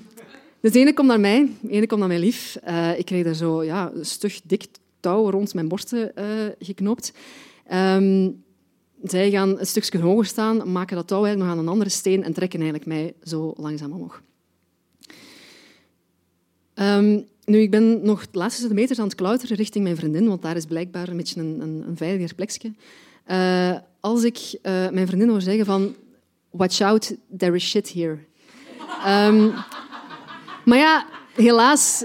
dus 0.60 0.72
de 0.72 0.78
ene 0.78 0.94
komt 0.94 1.08
naar 1.08 1.20
mij, 1.20 1.48
de 1.60 1.70
ene 1.70 1.86
komt 1.86 2.00
naar 2.00 2.08
mij 2.08 2.18
lief. 2.18 2.56
Eh, 2.62 2.98
ik 2.98 3.04
kreeg 3.04 3.24
daar 3.24 3.34
zo 3.34 3.64
ja, 3.64 3.90
een 3.94 4.04
stug 4.04 4.40
dik 4.44 4.66
touw 5.00 5.30
rond 5.30 5.54
mijn 5.54 5.68
borsten 5.68 6.12
uh, 6.18 6.24
geknoopt. 6.58 7.12
Ehm, 7.66 8.30
zij 9.02 9.30
gaan 9.30 9.58
een 9.58 9.66
stukje 9.66 9.98
hoger 9.98 10.26
staan, 10.26 10.72
maken 10.72 10.96
dat 10.96 11.06
touw 11.06 11.24
eigenlijk 11.24 11.50
nog 11.50 11.58
aan 11.58 11.64
een 11.64 11.72
andere 11.72 11.90
steen 11.90 12.24
en 12.24 12.32
trekken 12.32 12.60
eigenlijk 12.60 12.88
mij 12.88 13.14
zo 13.22 13.52
langzaam 13.56 13.92
omhoog. 13.92 14.22
Um, 16.74 17.24
nu, 17.44 17.58
ik 17.58 17.70
ben 17.70 18.04
nog 18.04 18.30
de 18.30 18.38
laatste 18.38 18.74
meters 18.74 18.98
aan 18.98 19.04
het 19.04 19.14
klauteren 19.14 19.56
richting 19.56 19.84
mijn 19.84 19.96
vriendin, 19.96 20.28
want 20.28 20.42
daar 20.42 20.56
is 20.56 20.64
blijkbaar 20.64 21.08
een 21.08 21.16
beetje 21.16 21.40
een, 21.40 21.60
een, 21.60 21.84
een 21.86 21.96
veiliger 21.96 22.34
plekje. 22.34 22.72
Uh, 23.30 23.76
als 24.00 24.22
ik 24.22 24.58
mijn 24.92 25.06
vriendin 25.06 25.28
hoor 25.28 25.40
zeggen 25.40 25.64
van 25.64 25.94
watch 26.50 26.80
out, 26.80 27.16
there 27.36 27.54
is 27.54 27.68
shit 27.68 27.92
here. 27.92 28.18
Um, 29.06 29.52
maar 30.64 30.78
ja, 30.78 31.06
helaas, 31.34 32.04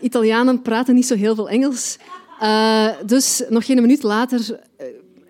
Italianen 0.00 0.62
praten 0.62 0.94
niet 0.94 1.06
zo 1.06 1.14
heel 1.14 1.34
veel 1.34 1.48
Engels. 1.48 1.98
Uh, 2.42 2.88
dus 3.06 3.42
nog 3.48 3.66
geen 3.66 3.80
minuut 3.80 4.02
later 4.02 4.60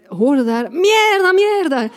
hoorde 0.09 0.45
daar 0.45 0.73
mierda, 0.73 1.33
mierda. 1.33 1.89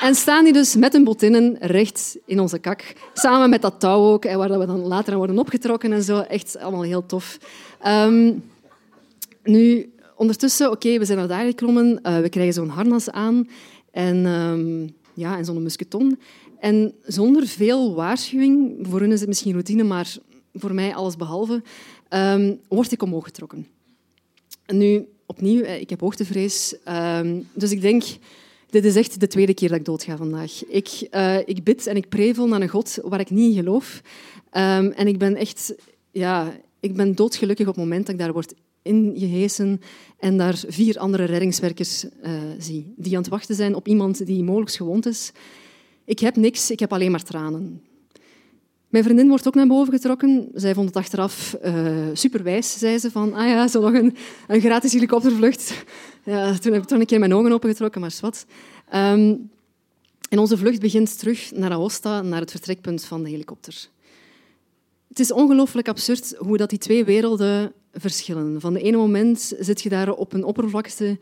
En 0.00 0.14
staan 0.14 0.44
die 0.44 0.52
dus 0.52 0.76
met 0.76 0.92
hun 0.92 1.04
botinnen 1.04 1.56
recht 1.60 2.16
in 2.24 2.40
onze 2.40 2.58
kak. 2.58 2.94
Samen 3.14 3.50
met 3.50 3.62
dat 3.62 3.80
touw 3.80 4.12
ook, 4.12 4.24
waar 4.24 4.58
we 4.58 4.66
dan 4.66 4.80
later 4.80 5.12
aan 5.12 5.18
worden 5.18 5.38
opgetrokken 5.38 5.92
en 5.92 6.02
zo. 6.02 6.18
Echt 6.18 6.58
allemaal 6.58 6.82
heel 6.82 7.06
tof. 7.06 7.38
Um, 7.86 8.44
nu, 9.42 9.92
ondertussen, 10.16 10.70
oké, 10.70 10.98
we 10.98 11.04
zijn 11.04 11.18
naar 11.18 11.28
daar 11.28 11.44
geklommen. 11.44 12.00
Uh, 12.02 12.18
we 12.18 12.28
krijgen 12.28 12.54
zo'n 12.54 12.68
harnas 12.68 13.10
aan 13.10 13.48
en, 13.90 14.26
um, 14.26 14.94
ja, 15.14 15.36
en 15.36 15.44
zo'n 15.44 15.62
musketon. 15.62 16.18
En 16.60 16.94
zonder 17.02 17.46
veel 17.46 17.94
waarschuwing, 17.94 18.76
voor 18.80 19.00
hun 19.00 19.12
is 19.12 19.20
het 19.20 19.28
misschien 19.28 19.52
routine, 19.52 19.82
maar 19.82 20.16
voor 20.54 20.74
mij 20.74 20.94
alles 20.94 21.16
behalve, 21.16 21.62
um, 22.10 22.60
word 22.68 22.92
ik 22.92 23.02
omhoog 23.02 23.24
getrokken. 23.24 23.66
Nu, 24.66 25.08
opnieuw, 25.26 25.64
ik 25.64 25.90
heb 25.90 26.00
hoogtevrees. 26.00 26.74
dus 27.52 27.70
ik 27.70 27.80
denk 27.80 28.04
dit 28.70 28.84
is 28.84 28.96
echt 28.96 29.20
de 29.20 29.26
tweede 29.26 29.54
keer 29.54 29.68
dat 29.68 29.78
ik 29.78 29.84
doodga 29.84 30.16
vandaag. 30.16 30.64
Ik, 30.64 31.08
uh, 31.10 31.38
ik 31.38 31.64
bid 31.64 31.86
en 31.86 31.96
ik 31.96 32.08
prevel 32.08 32.48
naar 32.48 32.60
een 32.60 32.68
God 32.68 32.98
waar 33.02 33.20
ik 33.20 33.30
niet 33.30 33.50
in 33.50 33.62
geloof. 33.62 34.00
Um, 34.52 34.90
en 34.90 35.06
ik 35.06 35.18
ben 35.18 35.36
echt... 35.36 35.74
Ja, 36.10 36.60
ik 36.80 36.94
ben 36.94 37.14
doodgelukkig 37.14 37.66
op 37.66 37.74
het 37.74 37.84
moment 37.84 38.06
dat 38.06 38.14
ik 38.14 38.20
daar 38.20 38.32
word 38.32 38.54
ingehesen 38.82 39.80
en 40.18 40.36
daar 40.36 40.64
vier 40.68 40.98
andere 40.98 41.24
reddingswerkers 41.24 42.04
uh, 42.04 42.32
zie, 42.58 42.92
die 42.96 43.16
aan 43.16 43.22
het 43.22 43.30
wachten 43.30 43.54
zijn 43.54 43.74
op 43.74 43.88
iemand 43.88 44.26
die 44.26 44.42
mogelijk 44.42 44.72
gewond 44.72 45.06
is. 45.06 45.32
Ik 46.08 46.18
heb 46.18 46.36
niks, 46.36 46.70
ik 46.70 46.80
heb 46.80 46.92
alleen 46.92 47.10
maar 47.10 47.22
tranen. 47.22 47.82
Mijn 48.88 49.04
vriendin 49.04 49.28
wordt 49.28 49.46
ook 49.46 49.54
naar 49.54 49.66
boven 49.66 49.92
getrokken. 49.92 50.48
Zij 50.54 50.74
vond 50.74 50.86
het 50.86 50.96
achteraf 50.96 51.56
uh, 51.64 52.06
superwijs, 52.12 52.78
zei 52.78 52.98
ze. 52.98 53.10
Van, 53.10 53.34
ah 53.34 53.48
ja, 53.48 53.68
zo 53.68 53.80
nog 53.80 53.92
een, 53.92 54.16
een 54.46 54.60
gratis 54.60 54.92
helikoptervlucht. 54.92 55.84
Ja, 56.24 56.58
toen 56.58 56.72
heb 56.72 56.82
ik 56.82 56.88
toch 56.88 56.98
een 56.98 57.06
keer 57.06 57.18
mijn 57.18 57.34
ogen 57.34 57.52
opengetrokken, 57.52 58.00
maar 58.00 58.16
wat. 58.20 58.46
Um, 58.94 59.50
en 60.28 60.38
onze 60.38 60.56
vlucht 60.56 60.80
begint 60.80 61.18
terug 61.18 61.52
naar 61.54 61.72
Aosta, 61.72 62.22
naar 62.22 62.40
het 62.40 62.50
vertrekpunt 62.50 63.04
van 63.04 63.22
de 63.22 63.30
helikopter. 63.30 63.88
Het 65.08 65.18
is 65.18 65.32
ongelooflijk 65.32 65.88
absurd 65.88 66.34
hoe 66.38 66.56
dat 66.56 66.70
die 66.70 66.78
twee 66.78 67.04
werelden 67.04 67.72
verschillen. 67.92 68.60
Van 68.60 68.72
de 68.72 68.80
ene 68.80 68.96
moment 68.96 69.54
zit 69.58 69.80
je 69.80 69.88
daar 69.88 70.12
op 70.12 70.32
een 70.32 70.44
oppervlakte 70.44 71.18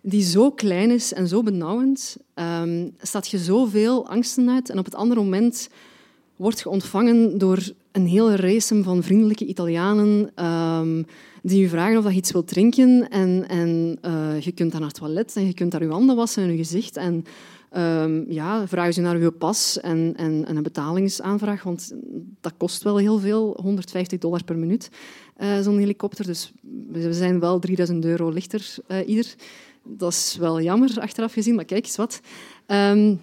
die 0.00 0.22
zo 0.22 0.50
klein 0.50 0.90
is 0.90 1.12
en 1.12 1.28
zo 1.28 1.42
benauwend, 1.42 2.16
um, 2.34 2.94
staat 2.98 3.28
je 3.28 3.38
zoveel 3.38 4.08
angsten 4.08 4.50
uit. 4.50 4.70
En 4.70 4.78
op 4.78 4.84
het 4.84 4.94
andere 4.94 5.22
moment 5.22 5.68
wordt 6.36 6.60
je 6.60 6.68
ontvangen 6.68 7.38
door 7.38 7.72
een 7.92 8.06
hele 8.06 8.36
race 8.36 8.82
van 8.82 9.02
vriendelijke 9.02 9.46
Italianen 9.46 10.44
um, 10.44 11.06
die 11.42 11.60
je 11.60 11.68
vragen 11.68 11.98
of 11.98 12.04
je 12.04 12.16
iets 12.16 12.32
wilt 12.32 12.48
drinken. 12.48 13.08
En, 13.10 13.48
en 13.48 13.98
uh, 14.04 14.40
je 14.40 14.52
kunt 14.52 14.70
daar 14.70 14.80
naar 14.80 14.88
het 14.88 14.98
toilet 14.98 15.36
en 15.36 15.46
je 15.46 15.54
kunt 15.54 15.70
daar 15.70 15.82
je 15.82 15.90
handen 15.90 16.16
wassen 16.16 16.42
en 16.42 16.50
je 16.50 16.56
gezicht. 16.56 16.96
En 16.96 17.24
um, 17.76 18.24
ja, 18.28 18.68
vragen 18.68 18.92
ze 18.92 19.00
naar 19.00 19.18
je 19.18 19.30
pas 19.30 19.80
en, 19.80 20.14
en, 20.16 20.44
en, 20.46 20.56
een 20.56 20.62
betalingsaanvraag, 20.62 21.62
want 21.62 21.92
dat 22.40 22.52
kost 22.56 22.82
wel 22.82 22.96
heel 22.96 23.18
veel, 23.18 23.58
150 23.62 24.18
dollar 24.18 24.44
per 24.44 24.58
minuut, 24.58 24.90
uh, 25.38 25.60
zo'n 25.60 25.78
helikopter. 25.78 26.26
Dus 26.26 26.52
we 26.90 27.12
zijn 27.12 27.40
wel 27.40 27.58
3000 27.58 28.04
euro 28.04 28.28
lichter 28.28 28.74
uh, 28.88 29.08
ieder. 29.08 29.34
Dat 29.88 30.12
is 30.12 30.36
wel 30.38 30.60
jammer, 30.60 31.00
achteraf 31.00 31.32
gezien, 31.32 31.54
maar 31.54 31.64
kijk 31.64 31.84
eens 31.84 31.96
wat. 31.96 32.20
Um, 32.66 33.20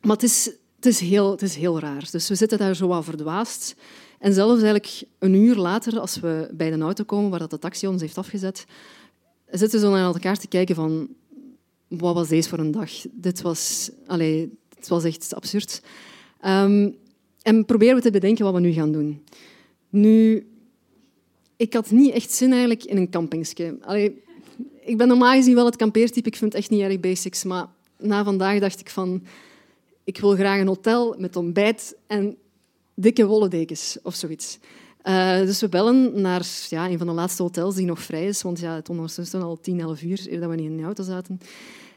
maar 0.00 0.16
het 0.16 0.22
is, 0.22 0.50
het 0.76 0.86
is, 0.86 1.00
heel, 1.00 1.30
het 1.30 1.42
is 1.42 1.54
heel 1.54 1.78
raar. 1.80 2.08
Dus 2.10 2.28
we 2.28 2.34
zitten 2.34 2.58
daar 2.58 2.76
zo 2.76 2.86
wat 2.86 3.04
verdwaasd. 3.04 3.74
En 4.18 4.32
zelfs 4.32 4.62
eigenlijk 4.62 5.02
een 5.18 5.34
uur 5.34 5.56
later, 5.56 6.00
als 6.00 6.20
we 6.20 6.50
bij 6.52 6.70
de 6.70 6.78
auto 6.78 7.04
komen 7.04 7.30
waar 7.30 7.38
dat 7.38 7.50
de 7.50 7.58
taxi 7.58 7.86
ons 7.86 8.00
heeft 8.00 8.18
afgezet, 8.18 8.64
zitten 9.50 9.80
we 9.80 9.86
zo 9.86 9.92
naar 9.92 10.04
elkaar 10.04 10.38
te 10.38 10.48
kijken 10.48 10.74
van 10.74 11.08
wat 11.88 12.14
was 12.14 12.28
deze 12.28 12.48
voor 12.48 12.58
een 12.58 12.70
dag? 12.70 12.90
Dit 13.10 13.42
was, 13.42 13.90
allez, 14.06 14.46
dit 14.68 14.88
was 14.88 15.04
echt 15.04 15.34
absurd. 15.34 15.82
Um, 16.46 16.96
en 17.42 17.64
proberen 17.64 17.96
we 17.96 18.02
te 18.02 18.10
bedenken 18.10 18.44
wat 18.44 18.54
we 18.54 18.60
nu 18.60 18.72
gaan 18.72 18.92
doen. 18.92 19.22
Nu, 19.88 20.46
ik 21.56 21.72
had 21.72 21.90
niet 21.90 22.12
echt 22.12 22.32
zin 22.32 22.50
eigenlijk 22.50 22.84
in 22.84 22.96
een 22.96 23.10
campingsje. 23.10 23.76
Allee, 23.80 24.22
ik 24.80 24.96
ben 24.96 25.08
normaal 25.08 25.34
gezien 25.34 25.54
wel 25.54 25.64
het 25.64 25.76
kampeertype, 25.76 26.28
ik 26.28 26.36
vind 26.36 26.52
het 26.52 26.60
echt 26.62 26.70
niet 26.70 26.80
erg 26.80 27.00
basics, 27.00 27.44
maar 27.44 27.66
na 27.98 28.24
vandaag 28.24 28.58
dacht 28.58 28.80
ik 28.80 28.90
van 28.90 29.22
ik 30.04 30.18
wil 30.18 30.34
graag 30.34 30.60
een 30.60 30.66
hotel 30.66 31.14
met 31.18 31.36
ontbijt 31.36 31.96
en 32.06 32.36
dikke 32.94 33.26
wollen 33.26 33.50
dekens 33.50 33.98
of 34.02 34.14
zoiets. 34.14 34.58
Uh, 35.04 35.38
dus 35.38 35.60
we 35.60 35.68
bellen 35.68 36.20
naar 36.20 36.46
ja, 36.68 36.88
een 36.88 36.98
van 36.98 37.06
de 37.06 37.12
laatste 37.12 37.42
hotels 37.42 37.74
die 37.74 37.86
nog 37.86 38.02
vrij 38.02 38.26
is, 38.26 38.42
want 38.42 38.60
ja, 38.60 38.74
het 38.74 38.88
ondertussen 38.88 39.42
al 39.42 39.60
10, 39.60 39.80
11 39.80 40.02
uur 40.02 40.26
eer 40.28 40.40
dat 40.40 40.50
we 40.50 40.56
niet 40.56 40.70
in 40.70 40.76
de 40.76 40.82
auto 40.82 41.02
zaten. 41.02 41.40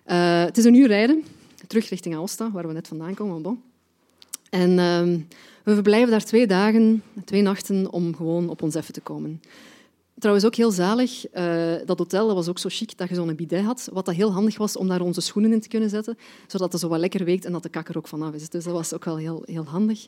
Uh, 0.05 0.43
het 0.43 0.57
is 0.57 0.65
een 0.65 0.73
uur 0.73 0.87
rijden, 0.87 1.23
terug 1.67 1.89
richting 1.89 2.15
Alsta, 2.15 2.51
waar 2.51 2.67
we 2.67 2.73
net 2.73 2.87
vandaan 2.87 3.13
komen. 3.13 3.61
En 4.49 4.69
uh, 4.69 5.17
we 5.63 5.73
verblijven 5.73 6.09
daar 6.09 6.23
twee 6.23 6.47
dagen, 6.47 7.03
twee 7.25 7.41
nachten, 7.41 7.91
om 7.91 8.15
gewoon 8.15 8.49
op 8.49 8.61
ons 8.61 8.75
even 8.75 8.93
te 8.93 9.01
komen. 9.01 9.41
Trouwens 10.19 10.45
ook 10.45 10.55
heel 10.55 10.71
zalig, 10.71 11.25
uh, 11.33 11.73
dat 11.85 11.97
hotel 11.97 12.27
dat 12.27 12.35
was 12.35 12.47
ook 12.47 12.59
zo 12.59 12.69
chic 12.71 12.97
dat 12.97 13.09
je 13.09 13.15
zo'n 13.15 13.35
bidet 13.35 13.63
had, 13.63 13.89
wat 13.93 14.05
dat 14.05 14.15
heel 14.15 14.31
handig 14.31 14.57
was 14.57 14.77
om 14.77 14.87
daar 14.87 15.01
onze 15.01 15.21
schoenen 15.21 15.51
in 15.51 15.61
te 15.61 15.67
kunnen 15.67 15.89
zetten, 15.89 16.17
zodat 16.47 16.71
het 16.71 16.81
zo 16.81 16.87
wat 16.87 16.99
lekker 16.99 17.25
weekt 17.25 17.45
en 17.45 17.51
dat 17.51 17.63
de 17.63 17.69
kak 17.69 17.89
er 17.89 17.97
ook 17.97 18.07
vanaf 18.07 18.33
is. 18.33 18.49
Dus 18.49 18.63
dat 18.63 18.73
was 18.73 18.93
ook 18.93 19.05
wel 19.05 19.17
heel, 19.17 19.43
heel 19.45 19.63
handig. 19.63 20.07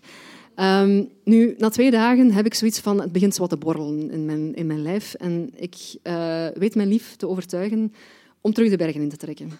Um, 0.55 1.09
nu, 1.23 1.55
na 1.57 1.69
twee 1.69 1.91
dagen 1.91 2.31
heb 2.31 2.45
ik 2.45 2.53
zoiets 2.53 2.79
van, 2.79 3.01
het 3.01 3.11
begint 3.11 3.37
wat 3.37 3.49
te 3.49 3.57
borrelen 3.57 4.11
in 4.11 4.25
mijn, 4.25 4.55
in 4.55 4.65
mijn 4.65 4.81
lijf 4.81 5.13
en 5.13 5.49
ik 5.55 5.75
uh, 6.03 6.47
weet 6.53 6.75
mijn 6.75 6.87
lief 6.87 7.15
te 7.15 7.27
overtuigen 7.27 7.93
om 8.41 8.53
terug 8.53 8.69
de 8.69 8.77
bergen 8.77 9.01
in 9.01 9.09
te 9.09 9.17
trekken. 9.17 9.51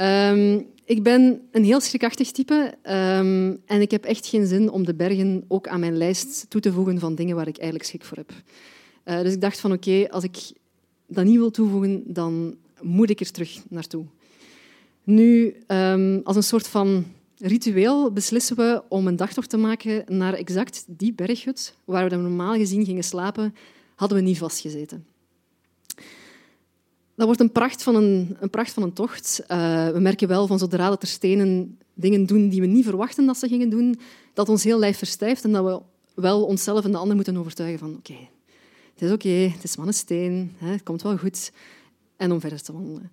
Um, 0.00 0.66
ik 0.84 1.02
ben 1.02 1.40
een 1.50 1.64
heel 1.64 1.80
schrikachtig 1.80 2.30
type 2.30 2.74
um, 2.82 3.60
en 3.66 3.80
ik 3.80 3.90
heb 3.90 4.04
echt 4.04 4.26
geen 4.26 4.46
zin 4.46 4.70
om 4.70 4.84
de 4.84 4.94
bergen 4.94 5.44
ook 5.48 5.68
aan 5.68 5.80
mijn 5.80 5.96
lijst 5.96 6.46
toe 6.48 6.60
te 6.60 6.72
voegen 6.72 6.98
van 6.98 7.14
dingen 7.14 7.36
waar 7.36 7.48
ik 7.48 7.56
eigenlijk 7.56 7.88
schrik 7.88 8.04
voor 8.04 8.16
heb. 8.16 8.32
Uh, 9.04 9.20
dus 9.20 9.32
ik 9.32 9.40
dacht 9.40 9.60
van 9.60 9.72
oké, 9.72 10.08
als 10.10 10.24
ik 10.24 10.52
dat 11.06 11.24
niet 11.24 11.36
wil 11.36 11.50
toevoegen, 11.50 12.02
dan 12.06 12.56
moet 12.80 13.10
ik 13.10 13.20
er 13.20 13.30
terug 13.30 13.60
naartoe. 13.68 14.04
Nu, 15.04 15.56
um, 15.66 16.20
als 16.24 16.36
een 16.36 16.42
soort 16.42 16.68
van 16.68 17.04
ritueel 17.38 18.12
beslissen 18.12 18.56
we 18.56 18.82
om 18.88 19.06
een 19.06 19.16
dagtocht 19.16 19.50
te 19.50 19.56
maken 19.56 20.04
naar 20.06 20.34
exact 20.34 20.84
die 20.86 21.12
berghut 21.12 21.74
waar 21.84 22.08
we 22.08 22.16
normaal 22.16 22.54
gezien 22.54 22.84
gingen 22.84 23.04
slapen, 23.04 23.54
hadden 23.94 24.18
we 24.18 24.24
niet 24.24 24.38
vastgezeten. 24.38 25.06
Dat 27.14 27.26
wordt 27.26 27.40
een 27.40 27.52
pracht 27.52 27.82
van 27.82 27.94
een, 27.94 28.36
een, 28.40 28.50
pracht 28.50 28.72
van 28.72 28.82
een 28.82 28.92
tocht. 28.92 29.42
Uh, 29.48 29.88
we 29.88 29.98
merken 29.98 30.28
wel 30.28 30.46
van 30.46 30.58
zodra 30.58 30.88
dat 30.88 31.02
er 31.02 31.08
stenen 31.08 31.78
dingen 31.94 32.26
doen 32.26 32.48
die 32.48 32.60
we 32.60 32.66
niet 32.66 32.84
verwachten 32.84 33.26
dat 33.26 33.38
ze 33.38 33.48
gingen 33.48 33.70
doen, 33.70 33.98
dat 34.34 34.48
ons 34.48 34.64
heel 34.64 34.78
lijf 34.78 34.98
verstijft 34.98 35.44
en 35.44 35.52
dat 35.52 35.64
we 35.64 35.80
wel 36.20 36.44
onszelf 36.44 36.84
en 36.84 36.92
de 36.92 36.98
ander 36.98 37.16
moeten 37.16 37.36
overtuigen 37.36 37.78
van 37.78 37.96
oké, 37.96 38.16
het 39.02 39.10
is 39.10 39.16
oké, 39.16 39.52
het 39.54 39.64
is 39.64 39.76
maar 39.76 39.86
een 39.86 39.94
steen, 39.94 40.52
het 40.58 40.82
komt 40.82 41.02
wel 41.02 41.18
goed. 41.18 41.52
En 42.16 42.32
om 42.32 42.40
verder 42.40 42.62
te 42.62 42.72
wandelen. 42.72 43.10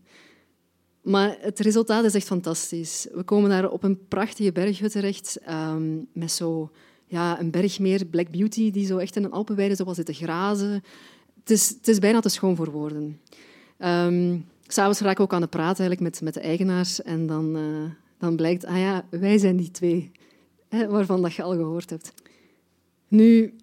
Maar 1.01 1.37
het 1.39 1.59
resultaat 1.59 2.03
is 2.03 2.13
echt 2.13 2.27
fantastisch. 2.27 3.07
We 3.13 3.23
komen 3.23 3.49
daar 3.49 3.69
op 3.69 3.83
een 3.83 4.07
prachtige 4.07 4.51
berghut 4.51 4.91
terecht, 4.91 5.39
um, 5.49 6.07
met 6.13 6.31
zo 6.31 6.71
ja, 7.05 7.39
een 7.39 7.51
bergmeer, 7.51 8.05
Black 8.05 8.29
Beauty, 8.31 8.71
die 8.71 8.85
zo 8.85 8.97
echt 8.97 9.15
in 9.15 9.23
een 9.23 9.31
Alpenweide 9.31 9.75
zo 9.75 9.93
zit 9.93 10.05
te 10.05 10.13
grazen. 10.13 10.83
Het 11.39 11.49
is, 11.49 11.69
het 11.69 11.87
is 11.87 11.99
bijna 11.99 12.19
te 12.19 12.29
schoon 12.29 12.55
voor 12.55 12.71
woorden. 12.71 13.19
Um, 13.79 14.45
S'avonds 14.67 14.99
raak 14.99 15.11
ik 15.11 15.19
ook 15.19 15.33
aan 15.33 15.41
de 15.41 15.47
praten 15.47 15.85
eigenlijk 15.85 16.01
met, 16.01 16.21
met 16.21 16.33
de 16.33 16.39
eigenaars 16.39 17.01
en 17.01 17.27
dan, 17.27 17.57
uh, 17.57 17.89
dan 18.17 18.35
blijkt, 18.35 18.65
ah 18.65 18.77
ja, 18.77 19.05
wij 19.09 19.37
zijn 19.37 19.57
die 19.57 19.71
twee, 19.71 20.11
hè, 20.67 20.87
waarvan 20.87 21.21
dat 21.21 21.33
je 21.33 21.43
al 21.43 21.55
gehoord 21.55 21.89
hebt. 21.89 22.13
Nu, 23.07 23.53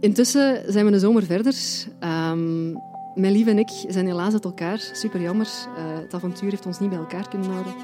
Intussen 0.00 0.72
zijn 0.72 0.84
we 0.84 0.90
de 0.90 0.98
zomer 0.98 1.22
verder. 1.22 1.54
Um, 2.00 2.82
mijn 3.14 3.32
lief 3.32 3.46
en 3.46 3.58
ik 3.58 3.70
zijn 3.88 4.06
helaas 4.06 4.32
uit 4.32 4.44
elkaar. 4.44 4.78
Super 4.92 5.20
jammer. 5.20 5.46
Uh, 5.46 5.98
het 5.98 6.14
avontuur 6.14 6.50
heeft 6.50 6.66
ons 6.66 6.78
niet 6.78 6.90
bij 6.90 6.98
elkaar 6.98 7.28
kunnen 7.28 7.50
houden. 7.50 7.74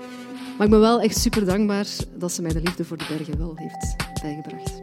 Maar 0.56 0.66
ik 0.66 0.72
ben 0.72 0.80
wel 0.80 1.00
echt 1.00 1.18
super 1.18 1.44
dankbaar 1.44 1.86
dat 2.14 2.32
ze 2.32 2.42
mij 2.42 2.52
de 2.52 2.60
liefde 2.60 2.84
voor 2.84 2.96
de 2.96 3.06
bergen 3.08 3.38
wel 3.38 3.52
heeft 3.54 3.96
bijgebracht. 4.22 4.82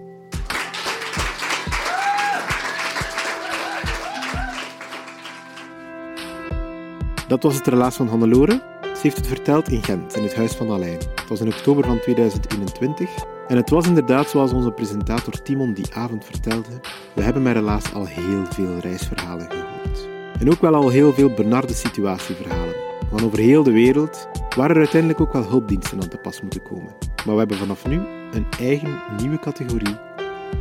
Dat 7.27 7.43
was 7.43 7.55
het 7.55 7.67
relaas 7.67 7.95
van 7.95 8.07
Hannelore. 8.07 8.61
Ze 8.81 8.99
heeft 9.01 9.17
het 9.17 9.27
verteld 9.27 9.69
in 9.69 9.83
Gent, 9.83 10.15
in 10.15 10.23
het 10.23 10.35
Huis 10.35 10.51
van 10.51 10.71
Alain. 10.71 10.97
Het 11.15 11.27
was 11.27 11.39
in 11.39 11.47
oktober 11.47 11.85
van 11.85 11.99
2021. 11.99 13.09
En 13.47 13.55
het 13.55 13.69
was 13.69 13.87
inderdaad 13.87 14.29
zoals 14.29 14.51
onze 14.53 14.71
presentator 14.71 15.41
Timon 15.41 15.73
die 15.73 15.93
avond 15.93 16.25
vertelde. 16.25 16.79
We 17.13 17.21
hebben 17.21 17.43
met 17.43 17.53
relaas 17.53 17.93
al 17.93 18.05
heel 18.05 18.45
veel 18.49 18.77
reisverhalen 18.77 19.51
gehoord. 19.51 20.07
En 20.39 20.51
ook 20.51 20.61
wel 20.61 20.75
al 20.75 20.89
heel 20.89 21.13
veel 21.13 21.33
benarde 21.33 21.73
situatieverhalen. 21.73 22.75
Van 23.09 23.23
over 23.23 23.39
heel 23.39 23.63
de 23.63 23.71
wereld, 23.71 24.27
waar 24.55 24.69
er 24.69 24.77
uiteindelijk 24.77 25.21
ook 25.21 25.33
wel 25.33 25.47
hulpdiensten 25.47 26.01
aan 26.01 26.07
te 26.07 26.17
pas 26.17 26.41
moeten 26.41 26.61
komen. 26.61 26.93
Maar 27.25 27.33
we 27.33 27.39
hebben 27.39 27.57
vanaf 27.57 27.87
nu 27.87 28.01
een 28.31 28.45
eigen 28.59 29.01
nieuwe 29.17 29.39
categorie, 29.39 29.97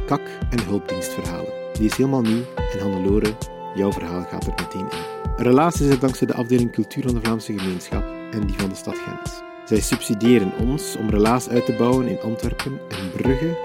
kak- 0.07 0.39
en 0.51 0.65
hulpdienstverhalen. 0.65 1.53
Die 1.73 1.87
is 1.87 1.97
helemaal 1.97 2.23
nieuw 2.23 2.43
en 2.73 2.81
Hannelore, 2.81 3.35
jouw 3.75 3.93
verhaal 3.93 4.25
gaat 4.31 4.47
er 4.47 4.55
meteen 4.57 4.81
in. 4.81 5.45
Relaas 5.45 5.81
is 5.81 5.89
er 5.89 6.01
dankzij 6.01 6.27
de 6.27 6.35
afdeling 6.35 6.73
cultuur 6.73 7.03
van 7.03 7.15
de 7.15 7.21
Vlaamse 7.21 7.59
gemeenschap 7.59 8.05
en 8.31 8.47
die 8.47 8.59
van 8.59 8.69
de 8.69 8.75
stad 8.75 8.99
Gent. 8.99 9.52
Zij 9.65 9.81
subsidiëren 9.81 10.53
ons 10.61 10.97
om 10.97 11.11
Relaas 11.11 11.49
uit 11.49 11.67
te 11.67 11.73
bouwen 11.73 12.07
in 12.07 12.21
Antwerpen 12.21 12.81
en 12.89 13.11
Brugge 13.17 13.59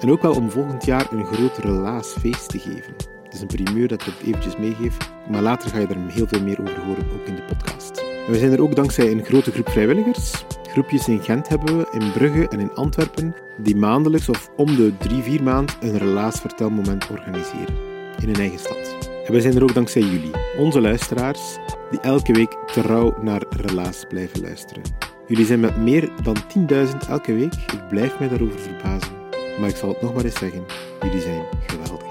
en 0.00 0.10
ook 0.10 0.22
wel 0.22 0.34
om 0.34 0.50
volgend 0.50 0.84
jaar 0.84 1.12
een 1.12 1.24
groot 1.24 1.58
Relaasfeest 1.58 2.48
te 2.48 2.58
geven. 2.58 2.94
Het 3.24 3.34
is 3.34 3.40
een 3.40 3.46
primeur 3.46 3.88
dat 3.88 4.00
ik 4.00 4.06
het 4.06 4.26
eventjes 4.26 4.56
meegeef, 4.56 4.96
maar 5.30 5.42
later 5.42 5.70
ga 5.70 5.78
je 5.78 5.86
er 5.86 6.10
heel 6.10 6.26
veel 6.26 6.42
meer 6.42 6.60
over 6.60 6.80
horen, 6.84 7.10
ook 7.12 7.26
in 7.26 7.34
de 7.34 7.42
podcast. 7.42 7.98
En 8.26 8.32
we 8.32 8.38
zijn 8.38 8.52
er 8.52 8.62
ook 8.62 8.76
dankzij 8.76 9.10
een 9.10 9.24
grote 9.24 9.52
groep 9.52 9.68
vrijwilligers. 9.68 10.44
Groepjes 10.70 11.08
in 11.08 11.22
Gent 11.22 11.48
hebben 11.48 11.78
we, 11.78 11.86
in 11.92 12.12
Brugge 12.12 12.48
en 12.48 12.60
in 12.60 12.74
Antwerpen, 12.74 13.34
die 13.56 13.76
maandelijks 13.76 14.28
of 14.28 14.50
om 14.56 14.76
de 14.76 14.96
drie, 14.96 15.22
vier 15.22 15.42
maand 15.42 15.76
een 15.80 15.98
relaasvertelmoment 15.98 17.10
organiseren 17.10 17.76
in 18.20 18.26
hun 18.26 18.40
eigen 18.40 18.58
stad. 18.58 19.10
En 19.26 19.32
we 19.32 19.40
zijn 19.40 19.56
er 19.56 19.62
ook 19.62 19.74
dankzij 19.74 20.02
jullie, 20.02 20.30
onze 20.58 20.80
luisteraars, 20.80 21.56
die 21.90 22.00
elke 22.00 22.32
week 22.32 22.56
trouw 22.66 23.14
naar 23.22 23.42
Relaas 23.50 24.04
blijven 24.08 24.40
luisteren. 24.40 25.05
Jullie 25.26 25.46
zijn 25.46 25.60
met 25.60 25.76
meer 25.76 26.10
dan 26.22 26.36
10.000 26.70 27.08
elke 27.08 27.34
week. 27.34 27.54
Ik 27.54 27.88
blijf 27.88 28.18
mij 28.18 28.28
daarover 28.28 28.60
verbazen. 28.60 29.12
Maar 29.60 29.68
ik 29.68 29.76
zal 29.76 29.88
het 29.88 30.02
nog 30.02 30.14
maar 30.14 30.24
eens 30.24 30.38
zeggen: 30.38 30.64
jullie 31.00 31.20
zijn 31.20 31.42
geweldig. 31.66 32.06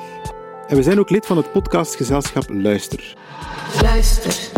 En 0.68 0.76
we 0.76 0.84
zijn 0.84 1.00
ook 1.00 1.10
lid 1.10 1.26
van 1.26 1.38
het 1.38 1.52
podcastgezelschap 1.52 2.50
Luister. 2.50 3.16
Luister. 3.82 4.52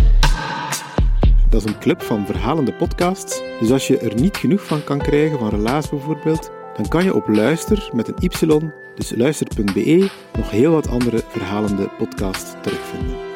Dat 1.50 1.66
is 1.66 1.72
een 1.72 1.80
club 1.80 2.02
van 2.02 2.26
verhalende 2.26 2.74
podcasts. 2.74 3.42
Dus 3.60 3.72
als 3.72 3.88
je 3.88 3.98
er 3.98 4.16
niet 4.16 4.38
genoeg 4.38 4.66
van 4.66 4.84
kan 4.84 4.98
krijgen, 4.98 5.40
van 5.40 5.50
Relaas 5.50 5.90
bijvoorbeeld, 5.90 6.52
dan 6.76 6.88
kan 6.88 7.04
je 7.04 7.16
op 7.16 7.28
Luister 7.28 7.90
met 7.94 8.08
een 8.08 8.16
Y, 8.20 8.30
dus 8.96 9.14
luister.be, 9.16 10.10
nog 10.38 10.50
heel 10.50 10.72
wat 10.72 10.88
andere 10.88 11.24
verhalende 11.28 11.90
podcasts 11.98 12.54
terugvinden. 12.62 13.27